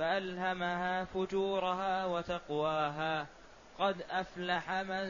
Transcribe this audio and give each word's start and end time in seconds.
فألهمها 0.00 1.04
فجورها 1.04 2.06
وتقواها. 2.06 3.26
قد 3.78 4.02
أفلح 4.10 4.70
من 4.70 5.08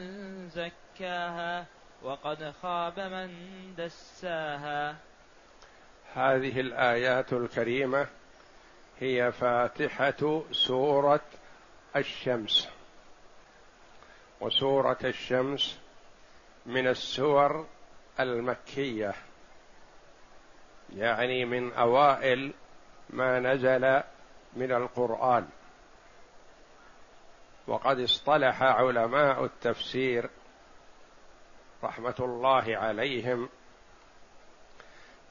زكاها 0.49 1.65
وقد 2.03 2.53
خاب 2.61 2.99
من 2.99 3.29
دساها. 3.77 4.95
هذه 6.13 6.59
الآيات 6.59 7.33
الكريمة 7.33 8.07
هي 8.99 9.31
فاتحة 9.31 10.43
سورة 10.51 11.25
الشمس. 11.95 12.69
وسورة 14.41 14.99
الشمس 15.03 15.79
من 16.65 16.87
السور 16.87 17.67
المكية 18.19 19.13
يعني 20.95 21.45
من 21.45 21.73
أوائل 21.73 22.53
ما 23.09 23.39
نزل 23.39 24.01
من 24.53 24.71
القرآن. 24.71 25.47
وقد 27.67 27.99
اصطلح 27.99 28.63
علماء 28.63 29.45
التفسير 29.45 30.29
رحمة 31.83 32.15
الله 32.19 32.77
عليهم 32.77 33.49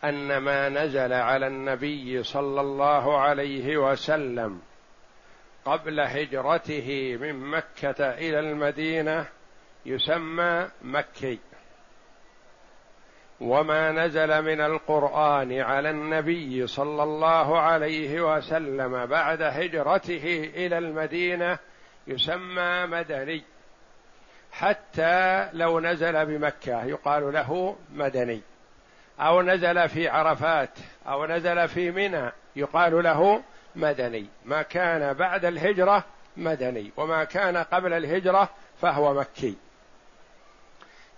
أن 0.04 0.36
ما 0.38 0.68
نزل 0.68 1.12
على 1.12 1.46
النبي 1.46 2.22
صلى 2.22 2.60
الله 2.60 3.18
عليه 3.20 3.76
وسلم 3.76 4.62
قبل 5.64 6.00
هجرته 6.00 7.18
من 7.20 7.50
مكة 7.50 8.10
إلى 8.10 8.40
المدينة 8.40 9.26
يسمى 9.86 10.70
مكي. 10.82 11.38
وما 13.40 13.92
نزل 13.92 14.42
من 14.42 14.60
القرآن 14.60 15.60
على 15.60 15.90
النبي 15.90 16.66
صلى 16.66 17.02
الله 17.02 17.60
عليه 17.60 18.36
وسلم 18.36 19.06
بعد 19.06 19.42
هجرته 19.42 20.50
إلى 20.54 20.78
المدينة 20.78 21.58
يسمى 22.06 22.86
مدني. 22.86 23.42
حتى 24.52 25.48
لو 25.52 25.80
نزل 25.80 26.26
بمكة 26.26 26.84
يقال 26.84 27.32
له 27.32 27.76
مدني. 27.92 28.40
أو 29.20 29.42
نزل 29.42 29.88
في 29.88 30.08
عرفات 30.08 30.78
أو 31.06 31.26
نزل 31.26 31.68
في 31.68 31.90
منى 31.90 32.32
يقال 32.56 33.04
له 33.04 33.42
مدني. 33.76 34.26
ما 34.44 34.62
كان 34.62 35.12
بعد 35.12 35.44
الهجرة 35.44 36.04
مدني 36.36 36.92
وما 36.96 37.24
كان 37.24 37.56
قبل 37.56 37.92
الهجرة 37.92 38.48
فهو 38.80 39.14
مكي. 39.14 39.56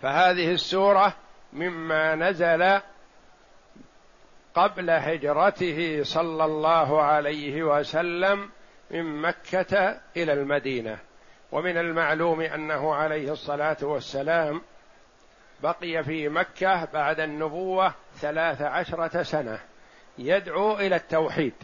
فهذه 0.02 0.50
السورة 0.52 1.14
مما 1.52 2.14
نزل 2.14 2.80
قبل 4.54 4.90
هجرته 4.90 6.00
صلى 6.02 6.44
الله 6.44 7.02
عليه 7.02 7.62
وسلم 7.62 8.50
من 8.90 9.22
مكة 9.22 10.00
إلى 10.16 10.32
المدينة. 10.32 10.98
ومن 11.52 11.76
المعلوم 11.76 12.40
أنه 12.40 12.94
عليه 12.94 13.32
الصلاة 13.32 13.76
والسلام 13.82 14.62
بقي 15.62 16.04
في 16.04 16.28
مكة 16.28 16.84
بعد 16.84 17.20
النبوة 17.20 17.94
ثلاث 18.14 18.62
عشرة 18.62 19.22
سنة 19.22 19.58
يدعو 20.18 20.76
إلى 20.76 20.96
التوحيد 20.96 21.54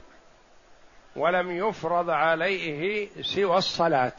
ولم 1.16 1.50
يفرض 1.50 2.10
عليه 2.10 3.08
سوى 3.22 3.56
الصلاة. 3.56 4.12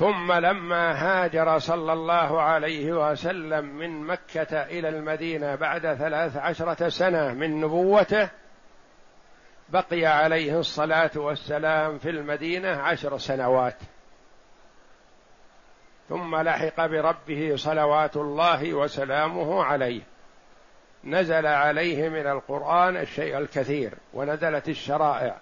ثم 0.00 0.32
لما 0.32 0.92
هاجر 0.92 1.58
صلى 1.58 1.92
الله 1.92 2.40
عليه 2.42 2.92
وسلم 2.92 3.64
من 3.64 4.00
مكة 4.00 4.62
إلى 4.62 4.88
المدينة 4.88 5.54
بعد 5.54 5.94
ثلاث 5.94 6.36
عشرة 6.36 6.88
سنة 6.88 7.34
من 7.34 7.60
نبوته 7.60 8.28
بقي 9.68 10.06
عليه 10.06 10.58
الصلاة 10.58 11.10
والسلام 11.16 11.98
في 11.98 12.10
المدينة 12.10 12.68
عشر 12.68 13.18
سنوات. 13.18 13.76
ثم 16.08 16.36
لحق 16.36 16.86
بربه 16.86 17.52
صلوات 17.56 18.16
الله 18.16 18.74
وسلامه 18.74 19.64
عليه. 19.64 20.02
نزل 21.04 21.46
عليه 21.46 22.08
من 22.08 22.26
القرآن 22.26 22.96
الشيء 22.96 23.38
الكثير 23.38 23.94
ونزلت 24.14 24.68
الشرائع 24.68 25.36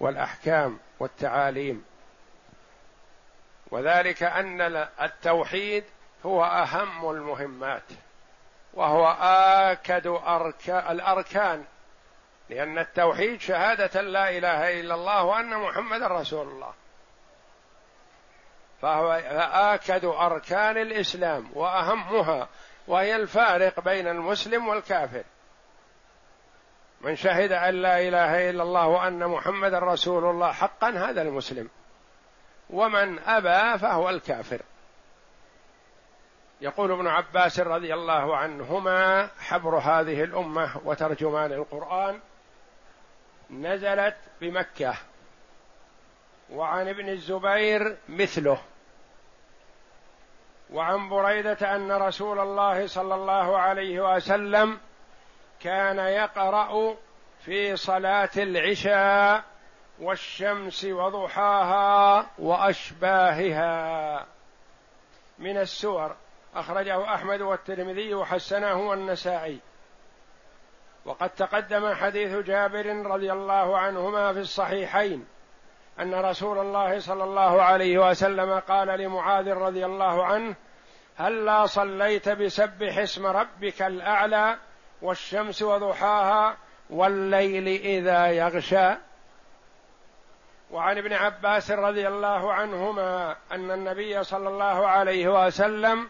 والأحكام 0.00 0.78
والتعاليم. 1.00 1.89
وذلك 3.70 4.22
أن 4.22 4.86
التوحيد 5.00 5.84
هو 6.26 6.44
أهم 6.44 7.10
المهمات 7.10 7.82
وهو 8.74 9.06
آكد 9.70 10.06
أركا 10.06 10.92
الأركان 10.92 11.64
لأن 12.50 12.78
التوحيد 12.78 13.40
شهادة 13.40 14.00
لا 14.00 14.30
إله 14.30 14.80
إلا 14.80 14.94
الله 14.94 15.24
وأن 15.24 15.56
محمدا 15.56 16.06
رسول 16.06 16.48
الله. 16.48 16.72
فهو 18.82 19.12
آكد 19.52 20.04
أركان 20.04 20.76
الإسلام 20.76 21.50
وأهمها 21.54 22.48
وهي 22.88 23.16
الفارق 23.16 23.80
بين 23.80 24.08
المسلم 24.08 24.68
والكافر. 24.68 25.24
من 27.00 27.16
شهد 27.16 27.52
أن 27.52 27.74
لا 27.74 28.00
إله 28.00 28.50
إلا 28.50 28.62
الله 28.62 28.86
وأن 28.86 29.26
محمدا 29.26 29.78
رسول 29.78 30.24
الله 30.24 30.52
حقا 30.52 30.90
هذا 30.90 31.22
المسلم. 31.22 31.68
ومن 32.72 33.18
أبى 33.18 33.78
فهو 33.78 34.10
الكافر. 34.10 34.62
يقول 36.60 36.92
ابن 36.92 37.06
عباس 37.06 37.60
رضي 37.60 37.94
الله 37.94 38.36
عنهما 38.36 39.28
حبر 39.40 39.78
هذه 39.78 40.24
الأمة 40.24 40.70
وترجمان 40.84 41.52
القرآن 41.52 42.20
نزلت 43.50 44.16
بمكة 44.40 44.94
وعن 46.50 46.88
ابن 46.88 47.08
الزبير 47.08 47.96
مثله. 48.08 48.58
وعن 50.72 51.08
بريدة 51.08 51.76
أن 51.76 51.92
رسول 51.92 52.38
الله 52.38 52.86
صلى 52.86 53.14
الله 53.14 53.58
عليه 53.58 54.14
وسلم 54.14 54.78
كان 55.60 55.98
يقرأ 55.98 56.96
في 57.44 57.76
صلاة 57.76 58.30
العشاء 58.36 59.44
والشمس 60.00 60.84
وضحاها 60.84 62.26
وأشباهها. 62.38 64.26
من 65.38 65.58
السور 65.58 66.16
أخرجه 66.54 67.14
أحمد 67.14 67.40
والترمذي 67.40 68.14
وحسنه 68.14 68.88
والنسائي. 68.88 69.60
وقد 71.04 71.30
تقدم 71.30 71.94
حديث 71.94 72.36
جابر 72.36 72.86
رضي 72.86 73.32
الله 73.32 73.78
عنهما 73.78 74.32
في 74.32 74.38
الصحيحين 74.38 75.26
أن 76.00 76.14
رسول 76.14 76.58
الله 76.58 76.98
صلى 76.98 77.24
الله 77.24 77.62
عليه 77.62 78.10
وسلم 78.10 78.58
قال 78.58 78.88
لمعاذ 78.88 79.48
رضي 79.52 79.86
الله 79.86 80.24
عنه 80.24 80.54
هلا 81.16 81.66
صليت 81.66 82.28
بسبح 82.28 82.98
اسم 82.98 83.26
ربك 83.26 83.82
الأعلى 83.82 84.58
والشمس 85.02 85.62
وضحاها 85.62 86.56
والليل 86.90 87.68
إذا 87.68 88.26
يغشى 88.26 88.94
وعن 90.70 90.98
ابن 90.98 91.12
عباس 91.12 91.70
رضي 91.70 92.08
الله 92.08 92.52
عنهما 92.52 93.36
أن 93.52 93.70
النبي 93.70 94.24
صلى 94.24 94.48
الله 94.48 94.86
عليه 94.86 95.46
وسلم 95.46 96.08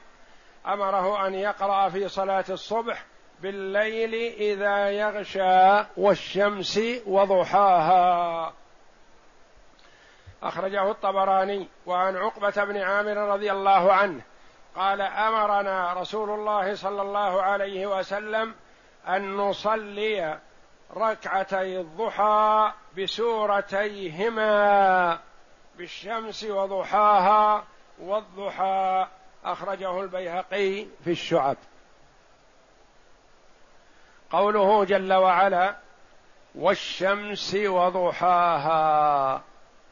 أمره 0.67 1.27
أن 1.27 1.35
يقرأ 1.35 1.89
في 1.89 2.09
صلاة 2.09 2.45
الصبح 2.51 3.05
بالليل 3.41 4.15
إذا 4.35 4.91
يغشى 4.91 5.87
والشمس 5.97 6.81
وضحاها. 7.07 8.53
أخرجه 10.43 10.91
الطبراني 10.91 11.69
وعن 11.87 12.17
عقبة 12.17 12.65
بن 12.65 12.77
عامر 12.77 13.17
رضي 13.17 13.53
الله 13.53 13.93
عنه 13.93 14.21
قال 14.77 15.01
أمرنا 15.01 15.93
رسول 15.93 16.31
الله 16.31 16.75
صلى 16.75 17.03
الله 17.03 17.43
عليه 17.43 17.99
وسلم 17.99 18.55
أن 19.09 19.37
نصلي 19.37 20.39
ركعتي 20.97 21.81
الضحى 21.81 22.73
بسورتيهما 22.99 24.51
بالشمس 25.79 26.45
وضحاها 26.45 27.65
والضحى 27.99 29.07
أخرجه 29.45 30.01
البيهقي 30.01 30.87
في 31.05 31.11
الشعب. 31.11 31.57
قوله 34.31 34.85
جل 34.85 35.13
وعلا 35.13 35.77
والشمس 36.55 37.55
وضحاها 37.55 39.43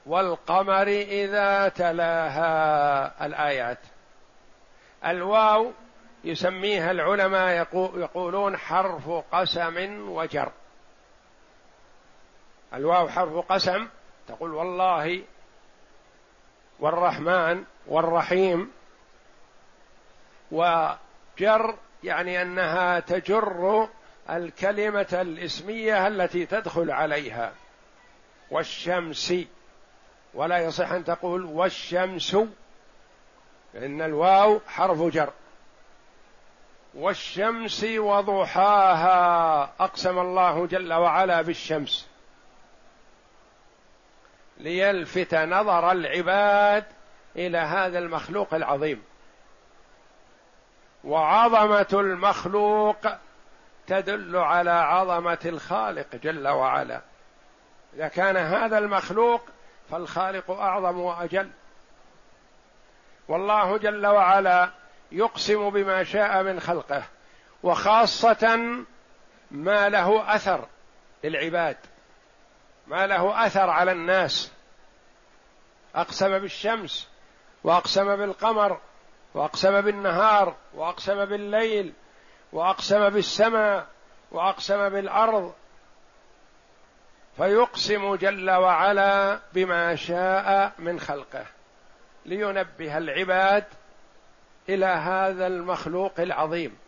والقمر 0.07 0.89
إذا 0.89 1.69
تلاها. 1.69 3.27
الآيات. 3.27 3.79
الواو 5.07 5.73
يسميها 6.25 6.91
العلماء 6.91 7.69
يقولون 7.97 8.57
حرف 8.57 9.11
قسم 9.33 10.09
وجر. 10.11 10.53
الواو 12.75 13.09
حرف 13.09 13.53
قسم 13.53 13.89
تقول 14.29 14.55
والله 14.55 15.23
والرحمن 16.81 17.65
والرحيم 17.87 18.73
وجر 20.51 21.75
يعني 22.05 22.43
أنها 22.43 23.01
تجر 23.01 23.89
الكلمة 24.31 25.09
الإسمية 25.13 26.07
التي 26.07 26.47
تدخل 26.47 26.91
عليها 26.91 27.53
والشمس 28.51 29.35
ولا 30.35 30.59
يصح 30.59 30.91
أن 30.91 31.05
تقول 31.05 31.45
والشمس 31.45 32.37
لأن 33.75 34.03
الواو 34.03 34.61
حرف 34.67 35.03
جر. 35.03 35.33
والشمس 36.95 37.85
وضحاها 37.85 39.63
أقسم 39.81 40.19
الله 40.19 40.67
جل 40.67 40.93
وعلا 40.93 41.43
بالشمس. 41.43 42.09
ليلفت 44.59 45.35
نظر 45.35 45.93
العباد 45.93 46.85
إلى 47.37 47.59
هذا 47.59 47.99
المخلوق 47.99 48.55
العظيم. 48.55 49.03
وعظمة 51.05 51.87
المخلوق 51.93 52.97
تدل 53.87 54.37
على 54.37 54.71
عظمة 54.71 55.39
الخالق 55.45 56.17
جل 56.17 56.49
وعلا. 56.49 57.01
إذا 57.95 58.09
كان 58.09 58.37
هذا 58.37 58.79
المخلوق 58.79 59.43
فالخالق 59.91 60.51
أعظم 60.51 61.01
وأجل. 61.01 61.51
والله 63.29 63.79
جل 63.79 64.07
وعلا 64.07 64.71
يقسم 65.13 65.71
بما 65.71 66.05
شاء 66.05 66.43
من 66.43 66.61
خلقه 66.61 67.03
وخاصة 67.63 68.57
ما 69.51 69.89
له 69.89 70.35
أثر 70.35 70.67
للعباد. 71.25 71.77
ما 72.89 73.07
له 73.07 73.47
أثر 73.47 73.71
على 73.71 73.93
الناس. 73.93 74.53
أقسم 75.95 76.39
بالشمس 76.39 77.09
وأقسم 77.65 78.17
بالقمر 78.17 78.81
وأقسم 79.35 79.81
بالنهار 79.81 80.57
وأقسم 80.75 81.25
بالليل 81.25 81.93
وأقسم 82.53 83.09
بالسماء 83.09 83.87
وأقسم 84.31 84.89
بالأرض. 84.89 85.55
فيقسم 87.37 88.15
جل 88.15 88.51
وعلا 88.51 89.41
بما 89.53 89.95
شاء 89.95 90.73
من 90.79 91.01
خلقه 91.01 91.47
لينبه 92.27 92.99
العباد 92.99 93.65
إلى 94.69 94.87
هذا 94.87 95.47
المخلوق 95.47 96.21
العظيم 96.21 96.79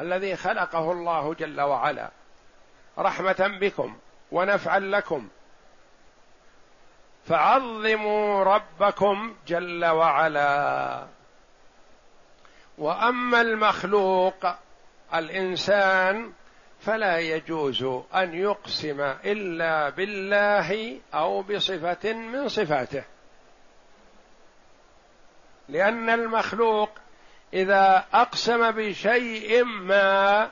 الذي 0.00 0.36
خلقه 0.36 0.92
الله 0.92 1.34
جل 1.34 1.60
وعلا. 1.60 2.10
رحمة 2.98 3.58
بكم. 3.60 3.98
ونفعا 4.36 4.78
لكم. 4.78 5.28
فعظموا 7.26 8.44
ربكم 8.44 9.36
جل 9.46 9.84
وعلا. 9.84 11.06
وأما 12.78 13.40
المخلوق 13.40 14.46
الإنسان 15.14 16.32
فلا 16.80 17.18
يجوز 17.18 17.82
أن 18.14 18.34
يقسم 18.34 19.00
إلا 19.00 19.88
بالله 19.88 21.00
أو 21.14 21.42
بصفة 21.42 22.12
من 22.12 22.48
صفاته. 22.48 23.04
لأن 25.68 26.10
المخلوق 26.10 26.90
إذا 27.54 28.04
أقسم 28.14 28.70
بشيء 28.70 29.64
ما 29.64 30.50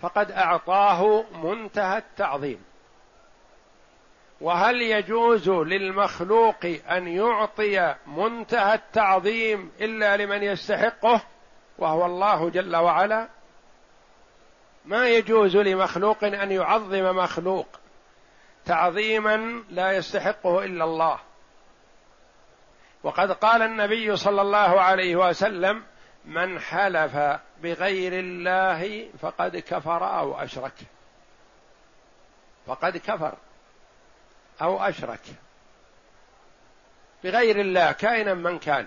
فقد 0.00 0.30
أعطاه 0.30 1.24
منتهى 1.32 1.98
التعظيم. 1.98 2.75
وهل 4.40 4.82
يجوز 4.82 5.48
للمخلوق 5.50 6.66
أن 6.90 7.08
يعطي 7.08 7.94
منتهى 8.06 8.74
التعظيم 8.74 9.72
إلا 9.80 10.16
لمن 10.16 10.42
يستحقه؟ 10.42 11.20
وهو 11.78 12.06
الله 12.06 12.50
جل 12.50 12.76
وعلا. 12.76 13.28
ما 14.84 15.08
يجوز 15.08 15.56
لمخلوق 15.56 16.24
أن 16.24 16.52
يعظم 16.52 17.16
مخلوق 17.16 17.66
تعظيما 18.64 19.64
لا 19.70 19.92
يستحقه 19.92 20.64
إلا 20.64 20.84
الله. 20.84 21.18
وقد 23.02 23.32
قال 23.32 23.62
النبي 23.62 24.16
صلى 24.16 24.42
الله 24.42 24.80
عليه 24.80 25.16
وسلم 25.16 25.82
من 26.24 26.60
حلف 26.60 27.40
بغير 27.62 28.12
الله 28.12 29.08
فقد 29.20 29.56
كفر 29.56 30.18
أو 30.18 30.34
أشرك. 30.34 30.74
فقد 32.66 32.96
كفر. 32.96 33.34
أو 34.62 34.82
أشرك. 34.82 35.20
بغير 37.24 37.60
الله 37.60 37.92
كائنا 37.92 38.34
من 38.34 38.58
كان. 38.58 38.86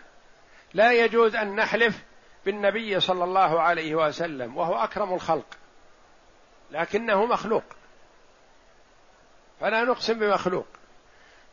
لا 0.74 0.92
يجوز 0.92 1.36
أن 1.36 1.56
نحلف 1.56 2.04
بالنبي 2.46 3.00
صلى 3.00 3.24
الله 3.24 3.62
عليه 3.62 3.96
وسلم 3.96 4.58
وهو 4.58 4.76
أكرم 4.76 5.14
الخلق. 5.14 5.46
لكنه 6.72 7.26
مخلوق. 7.26 7.64
فلا 9.60 9.84
نقسم 9.84 10.20
بمخلوق. 10.20 10.68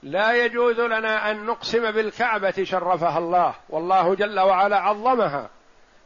لا 0.03 0.45
يجوز 0.45 0.81
لنا 0.81 1.31
أن 1.31 1.47
نقسم 1.47 1.91
بالكعبة 1.91 2.65
شرفها 2.65 3.19
الله 3.19 3.55
والله 3.69 4.15
جل 4.15 4.41
وعلا 4.41 4.81
عظمها. 4.81 5.51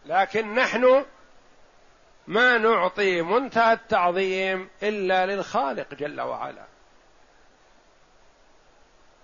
لكن 0.07 0.55
نحن 0.55 1.05
ما 2.27 2.59
نعطي 2.59 3.23
منتهى 3.23 3.73
التعظيم 3.73 4.69
إلا 4.83 5.27
للخالق 5.27 5.95
جل 5.95 6.21
وعلا. 6.21 6.70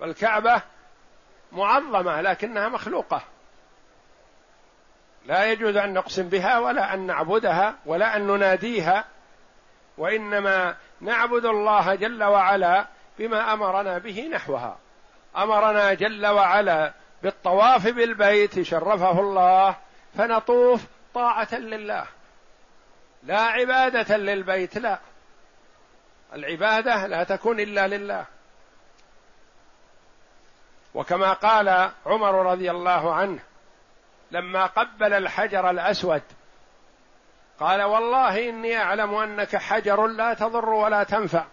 والكعبة 0.01 0.63
معظمة 1.53 2.21
لكنها 2.21 2.69
مخلوقة. 2.69 3.23
لا 5.27 5.45
يجوز 5.45 5.77
أن 5.77 5.93
نقسم 5.93 6.29
بها 6.29 6.59
ولا 6.59 6.95
أن 6.95 7.07
نعبدها 7.07 7.75
ولا 7.87 8.17
أن 8.17 8.27
نناديها 8.27 9.05
وإنما 9.99 10.77
نعبد 11.01 11.45
الله 11.45 11.95
جل 11.95 12.25
وعلا 12.25 12.87
بما 13.19 13.53
أمرنا 13.53 13.99
به 13.99 14.29
نحوها. 14.33 14.79
أمرنا 15.37 15.95
جل 15.95 16.27
وعلا 16.27 16.93
بالطواف 17.23 17.89
بالبيت 17.89 18.63
شرفه 18.63 19.21
الله 19.21 19.77
فنطوف 20.19 20.85
طاعة 21.15 21.55
لله. 21.55 22.07
لا 23.23 23.41
عبادة 23.41 24.17
للبيت 24.17 24.79
لا. 24.79 24.99
العبادة 26.33 27.07
لا 27.07 27.25
تكون 27.25 27.61
إلا 27.61 27.89
لله. 27.89 28.25
وكما 30.97 31.33
قال 31.33 31.91
عمر 32.07 32.53
رضي 32.53 32.71
الله 32.71 33.15
عنه 33.15 33.39
لما 34.31 34.67
قبل 34.67 35.13
الحجر 35.13 35.71
الأسود 35.71 36.23
قال 37.61 37.83
والله 37.83 38.49
إني 38.49 38.77
أعلم 38.77 39.15
أنك 39.15 39.57
حجر 39.57 40.07
لا 40.07 40.35
تضر 40.35 40.69
ولا 40.69 41.03
تنفع 41.03 41.45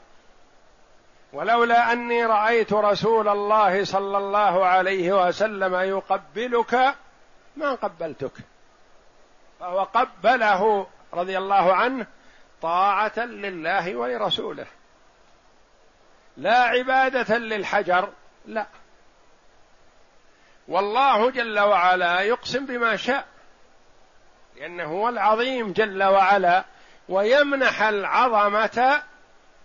ولولا 1.33 1.91
أني 1.91 2.25
رأيت 2.25 2.73
رسول 2.73 3.27
الله 3.27 3.83
صلى 3.83 4.17
الله 4.17 4.65
عليه 4.65 5.27
وسلم 5.27 5.75
يقبلك 5.75 6.95
ما 7.55 7.75
قبلتك. 7.75 8.31
فهو 9.59 9.83
قبله 9.83 10.87
رضي 11.13 11.37
الله 11.37 11.73
عنه 11.73 12.07
طاعة 12.61 13.19
لله 13.19 13.95
ولرسوله 13.95 14.65
لا 16.37 16.57
عبادة 16.57 17.37
للحجر 17.37 18.09
لا. 18.45 18.65
والله 20.67 21.31
جل 21.31 21.59
وعلا 21.59 22.21
يقسم 22.21 22.65
بما 22.65 22.95
شاء 22.95 23.25
لأنه 24.55 24.83
هو 24.83 25.09
العظيم 25.09 25.73
جل 25.73 26.03
وعلا 26.03 26.63
ويمنح 27.09 27.81
العظمة 27.81 29.03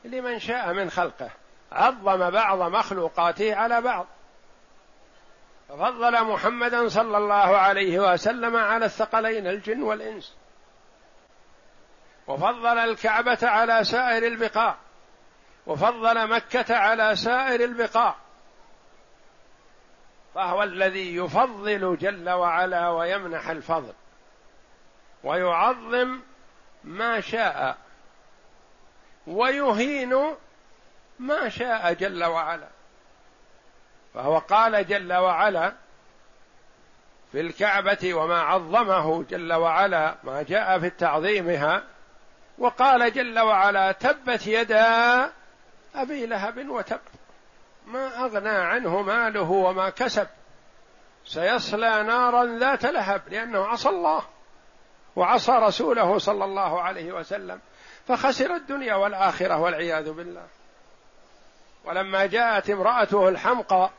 لمن 0.05 0.39
شاء 0.39 0.73
من 0.73 0.91
خلقه. 0.91 1.31
عظم 1.73 2.31
بعض 2.31 2.59
مخلوقاته 2.59 3.55
على 3.55 3.81
بعض. 3.81 4.07
ففضل 5.69 6.25
محمدا 6.25 6.89
صلى 6.89 7.17
الله 7.17 7.57
عليه 7.57 7.99
وسلم 7.99 8.57
على 8.57 8.85
الثقلين 8.85 9.47
الجن 9.47 9.83
والإنس. 9.83 10.35
وفضل 12.27 12.79
الكعبة 12.79 13.39
على 13.43 13.85
سائر 13.85 14.27
البقاع. 14.27 14.77
وفضل 15.67 16.29
مكة 16.29 16.77
على 16.77 17.17
سائر 17.17 17.65
البقاع. 17.65 18.17
فهو 20.39 20.63
الذي 20.63 21.17
يفضل 21.17 21.97
جل 22.01 22.31
وعلا 22.31 22.89
ويمنح 22.89 23.49
الفضل 23.49 23.93
ويعظم 25.25 26.21
ما 26.85 27.21
شاء 27.21 27.79
ويهين 29.27 30.35
ما 31.19 31.49
شاء 31.49 31.93
جل 31.93 32.25
وعلا. 32.25 32.69
فهو 34.15 34.39
قال 34.39 34.87
جل 34.87 35.13
وعلا 35.13 35.73
في 37.33 37.41
الكعبة 37.41 38.15
وما 38.15 38.41
عظمه 38.41 39.23
جل 39.23 39.53
وعلا 39.53 40.15
ما 40.25 40.43
جاء 40.43 40.79
في 40.79 40.91
تعظيمها 40.91 41.83
وقال 42.59 43.13
جل 43.13 43.39
وعلا 43.39 43.93
تبت 43.93 44.47
يدا 44.47 45.33
أبي 45.95 46.27
لهب 46.27 46.69
وتب. 46.69 47.01
ما 47.89 48.25
أغنى 48.25 48.49
عنه 48.49 49.03
ماله 49.03 49.51
وما 49.51 49.91
كسب. 49.91 50.27
سيصلى 51.25 52.03
نارا 52.03 52.59
ذات 52.59 52.85
لهب 52.85 53.23
لأنه 53.29 53.67
عصى 53.67 53.89
الله 53.89 54.23
وعصى 55.17 55.53
رسوله 55.53 56.19
صلى 56.19 56.45
الله 56.45 56.83
عليه 56.83 57.13
وسلم. 57.13 57.61
فخسر 58.09 58.55
الدنيا 58.55 58.95
والآخرة 58.95 59.59
والعياذ 59.59 60.13
بالله. 60.13 60.47
ولما 61.85 62.27
جاءت 62.27 62.71
امرأته 62.71 63.29
الحمقى 63.29 63.91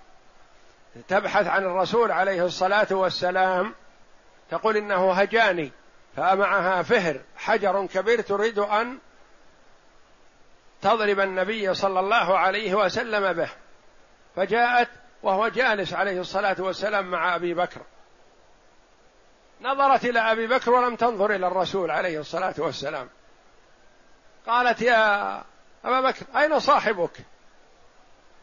تبحث 1.08 1.48
عن 1.48 1.64
الرسول 1.64 2.12
عليه 2.12 2.46
الصلاة 2.46 2.88
والسلام 2.92 3.76
تقول 4.52 4.78
إنه 4.78 5.12
هجاني 5.12 5.72
فمعها 6.16 6.82
فهر 6.82 7.20
حجر 7.38 7.86
كبير 7.86 8.22
تريد 8.22 8.60
أن 8.60 8.98
تضرب 10.82 11.20
النبي 11.20 11.74
صلى 11.74 12.00
الله 12.00 12.38
عليه 12.38 12.76
وسلم 12.76 13.34
به. 13.34 13.50
فجاءت 14.36 14.90
وهو 15.24 15.48
جالس 15.48 15.94
عليه 15.94 16.20
الصلاة 16.22 16.56
والسلام 16.60 17.12
مع 17.12 17.36
أبي 17.36 17.54
بكر. 17.54 17.82
نظرت 19.62 20.06
إلى 20.06 20.20
أبي 20.20 20.48
بكر 20.48 20.72
ولم 20.72 20.96
تنظر 20.96 21.36
إلى 21.36 21.48
الرسول 21.48 21.92
عليه 21.92 22.20
الصلاة 22.20 22.56
والسلام. 22.58 23.10
قالت 24.48 24.82
يا 24.82 25.38
أبا 25.86 26.02
بكر 26.02 26.26
أين 26.36 26.60
صاحبك؟ 26.60 27.18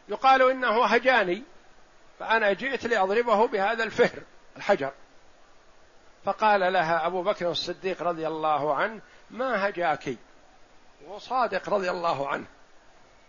يقال 0.09 0.51
إنه 0.51 0.85
هجاني 0.85 1.43
فأنا 2.19 2.53
جئت 2.53 2.87
لأضربه 2.87 3.47
بهذا 3.47 3.85
الفهر 3.85 4.23
الحجر. 4.57 4.93
فقال 6.25 6.73
لها 6.73 7.07
أبو 7.07 7.23
بكر 7.23 7.51
الصديق 7.51 8.03
رضي 8.03 8.27
الله 8.27 8.75
عنه 8.75 9.01
ما 9.31 9.69
هجاك 9.69 10.17
وصادق 11.09 11.69
رضي 11.69 11.91
الله 11.91 12.29
عنه. 12.29 12.47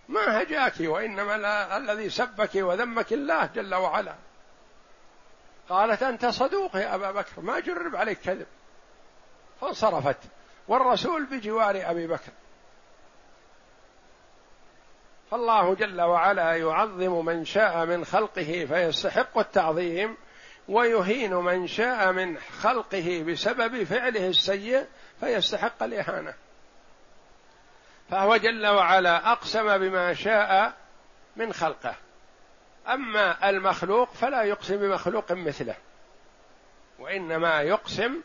ما 0.07 0.41
هجاك 0.41 0.73
وإنما 0.79 1.37
لا 1.37 1.77
الذي 1.77 2.09
سبك 2.09 2.55
وذمك 2.55 3.13
الله 3.13 3.45
جل 3.45 3.75
وعلا. 3.75 4.15
قالت 5.69 6.03
أنت 6.03 6.25
صدوق 6.25 6.75
يا 6.75 6.95
أبا 6.95 7.11
بكر 7.11 7.41
ما 7.41 7.59
جرب 7.59 7.95
عليك 7.95 8.19
كذب. 8.19 8.47
فانصرفت 9.61 10.17
والرسول 10.67 11.25
بجوار 11.25 11.81
أبي 11.85 12.07
بكر. 12.07 12.31
فالله 15.31 15.75
جل 15.75 16.01
وعلا 16.01 16.55
يعظم 16.55 17.25
من 17.25 17.45
شاء 17.45 17.85
من 17.85 18.05
خلقه 18.05 18.65
فيستحق 18.65 19.37
التعظيم 19.37 20.17
ويهين 20.67 21.33
من 21.33 21.67
شاء 21.67 22.11
من 22.11 22.37
خلقه 22.37 23.23
بسبب 23.27 23.83
فعله 23.83 24.27
السيء 24.27 24.85
فيستحق 25.19 25.83
الإهانة. 25.83 26.33
فهو 28.09 28.37
جل 28.37 28.67
وعلا 28.67 29.31
أقسم 29.31 29.77
بما 29.77 30.13
شاء 30.13 30.73
من 31.35 31.53
خلقه. 31.53 31.95
أما 32.87 33.49
المخلوق 33.49 34.13
فلا 34.13 34.43
يقسم 34.43 34.77
بمخلوق 34.77 35.31
مثله 35.31 35.75
وإنما 36.99 37.61
يقسم 37.61 38.21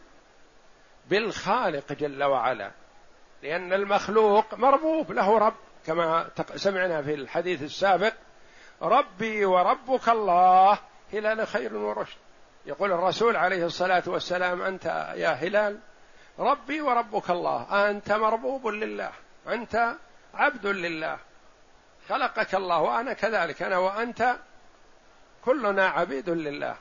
بالخالق 1.10 1.92
جل 1.92 2.24
وعلا 2.24 2.70
لأن 3.42 3.72
المخلوق 3.72 4.54
مربوب 4.54 5.12
له 5.12 5.38
رب 5.38 5.54
كما 5.86 6.28
سمعنا 6.56 7.02
في 7.02 7.14
الحديث 7.14 7.62
السابق 7.62 8.12
ربي 8.82 9.44
وربك 9.44 10.08
الله 10.08 10.78
هلال 11.12 11.46
خير 11.46 11.76
ورشد. 11.76 12.16
يقول 12.66 12.92
الرسول 12.92 13.36
عليه 13.36 13.66
الصلاة 13.66 14.02
والسلام 14.06 14.62
أنت 14.62 14.84
يا 15.16 15.28
هلال 15.28 15.80
ربي 16.38 16.80
وربك 16.80 17.30
الله 17.30 17.90
أنت 17.90 18.12
مربوب 18.12 18.66
لله. 18.66 19.12
أنت 19.48 19.94
عبد 20.34 20.66
لله. 20.66 21.18
خلقك 22.08 22.54
الله 22.54 22.80
وأنا 22.80 23.12
كذلك. 23.12 23.62
أنا 23.62 23.78
وأنت 23.78 24.36
كلنا 25.44 25.86
عبيد 25.88 26.30
لله. 26.30 26.76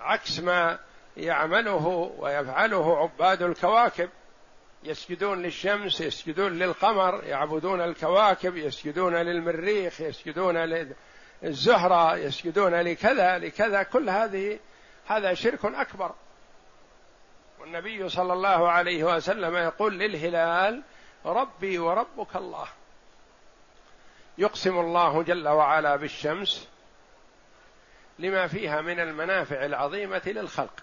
عكس 0.00 0.40
ما 0.40 0.78
يعمله 1.16 2.12
ويفعله 2.18 2.98
عباد 2.98 3.42
الكواكب. 3.42 4.10
يسجدون 4.84 5.42
للشمس 5.42 6.00
يسجدون 6.00 6.52
للقمر 6.52 7.24
يعبدون 7.24 7.80
الكواكب 7.80 8.56
يسجدون 8.56 9.14
للمريخ 9.14 10.00
يسجدون 10.00 10.86
للزهرة 11.42 12.16
يسجدون 12.16 12.74
لكذا 12.74 13.38
لكذا. 13.38 13.82
كل 13.82 14.10
هذه 14.10 14.58
هذا 15.06 15.34
شرك 15.34 15.64
أكبر. 15.64 16.14
والنبي 17.60 18.08
صلى 18.08 18.32
الله 18.32 18.70
عليه 18.70 19.04
وسلم 19.04 19.56
يقول 19.56 19.98
للهلال 19.98 20.82
ربي 21.24 21.78
وربك 21.78 22.36
الله. 22.36 22.66
يقسم 24.38 24.78
الله 24.78 25.22
جل 25.22 25.48
وعلا 25.48 25.96
بالشمس 25.96 26.68
لما 28.18 28.46
فيها 28.46 28.80
من 28.80 29.00
المنافع 29.00 29.64
العظيمة 29.64 30.22
للخلق. 30.26 30.82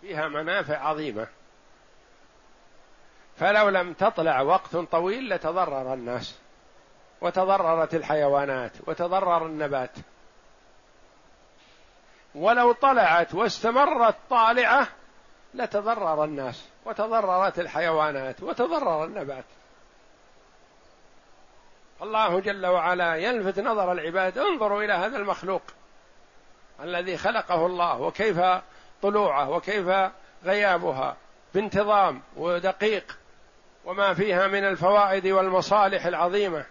فيها 0.00 0.28
منافع 0.28 0.78
عظيمة. 0.78 1.26
فلو 3.36 3.68
لم 3.68 3.92
تطلع 3.92 4.40
وقت 4.40 4.76
طويل 4.76 5.28
لتضرر 5.28 5.94
الناس 5.94 6.38
وتضررت 7.20 7.94
الحيوانات 7.94 8.72
وتضرر 8.86 9.46
النبات. 9.46 9.92
ولو 12.34 12.72
طلعت 12.72 13.34
واستمرت 13.34 14.16
طالعة 14.30 14.88
لتضرر 15.54 16.24
الناس 16.24 16.64
وتضررت 16.84 17.58
الحيوانات 17.58 18.42
وتضرر 18.42 19.04
النبات. 19.04 19.44
الله 22.02 22.40
جل 22.40 22.66
وعلا 22.66 23.16
يلفت 23.16 23.60
نظر 23.60 23.92
العباد 23.92 24.38
انظروا 24.38 24.82
إلى 24.82 24.92
هذا 24.92 25.16
المخلوق 25.16 25.62
الذي 26.80 27.16
خلقه 27.16 27.66
الله 27.66 28.00
وكيف 28.00 28.40
طلوعه 29.02 29.50
وكيف 29.50 30.10
غيابها 30.44 31.16
بانتظام 31.54 32.22
ودقيق 32.36 33.18
وما 33.84 34.14
فيها 34.14 34.46
من 34.46 34.64
الفوائد 34.64 35.26
والمصالح 35.26 36.06
العظيمة. 36.06 36.64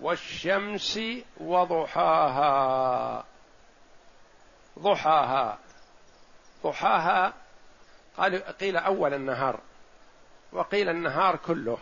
والشمس 0.00 1.00
وضحاها. 1.40 3.24
ضحاها. 4.78 5.58
ضحاها 6.64 7.32
قال 8.16 8.42
قيل 8.42 8.76
أول 8.76 9.14
النهار 9.14 9.60
وقيل 10.52 10.88
النهار 10.88 11.36
كله 11.36 11.78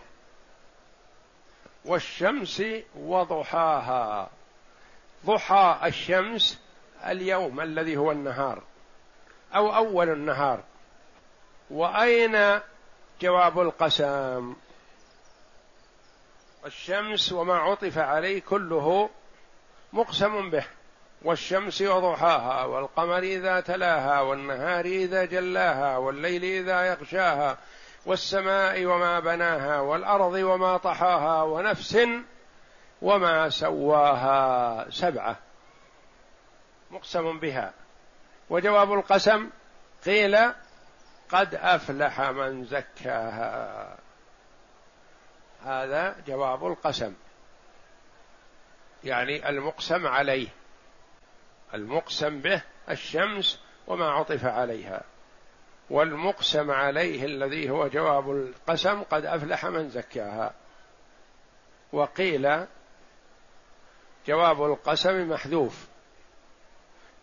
والشمس 1.84 2.62
وضحاها. 2.96 4.30
ضحى 5.26 5.80
الشمس 5.84 6.60
اليوم 7.06 7.60
الذي 7.60 7.96
هو 7.96 8.12
النهار 8.12 8.62
أو 9.54 9.76
أول 9.76 10.08
النهار. 10.08 10.64
وأين 11.70 12.60
جواب 13.20 13.60
القسم؟ 13.60 14.56
الشمس 16.66 17.32
وما 17.32 17.54
عطف 17.54 17.98
عليه 17.98 18.40
كله 18.40 19.10
مقسم 19.92 20.50
به. 20.50 20.64
والشمس 21.24 21.82
وضحاها 21.82 22.64
والقمر 22.64 23.18
إذا 23.18 23.60
تلاها 23.60 24.20
والنهار 24.20 24.84
إذا 24.84 25.24
جلاها 25.24 25.96
والليل 25.96 26.44
إذا 26.44 26.86
يغشاها 26.86 27.58
والسماء 28.06 28.84
وما 28.84 29.20
بناها 29.20 29.80
والأرض 29.80 30.32
وما 30.32 30.76
طحاها 30.76 31.42
ونفس 31.42 31.98
وما 33.02 33.50
سواها. 33.50 34.90
سبعة. 34.90 35.36
مقسم 36.90 37.38
بها. 37.38 37.72
وجواب 38.50 38.92
القسم 38.92 39.50
قيل 40.04 40.36
قد 41.28 41.54
أفلح 41.54 42.20
من 42.20 42.64
زكاها. 42.64 43.96
هذا 45.64 46.16
جواب 46.26 46.66
القسم. 46.66 47.14
يعني 49.04 49.48
المقسم 49.48 50.06
عليه. 50.06 50.48
المقسم 51.74 52.40
به 52.40 52.62
الشمس 52.90 53.60
وما 53.86 54.10
عطف 54.10 54.44
عليها. 54.44 55.02
والمقسم 55.90 56.70
عليه 56.70 57.24
الذي 57.24 57.70
هو 57.70 57.88
جواب 57.88 58.30
القسم 58.30 59.02
قد 59.02 59.24
أفلح 59.24 59.66
من 59.66 59.88
زكاها. 59.88 60.54
وقيل 61.92 62.66
جواب 64.26 64.64
القسم 64.64 65.30
محذوف. 65.30 65.86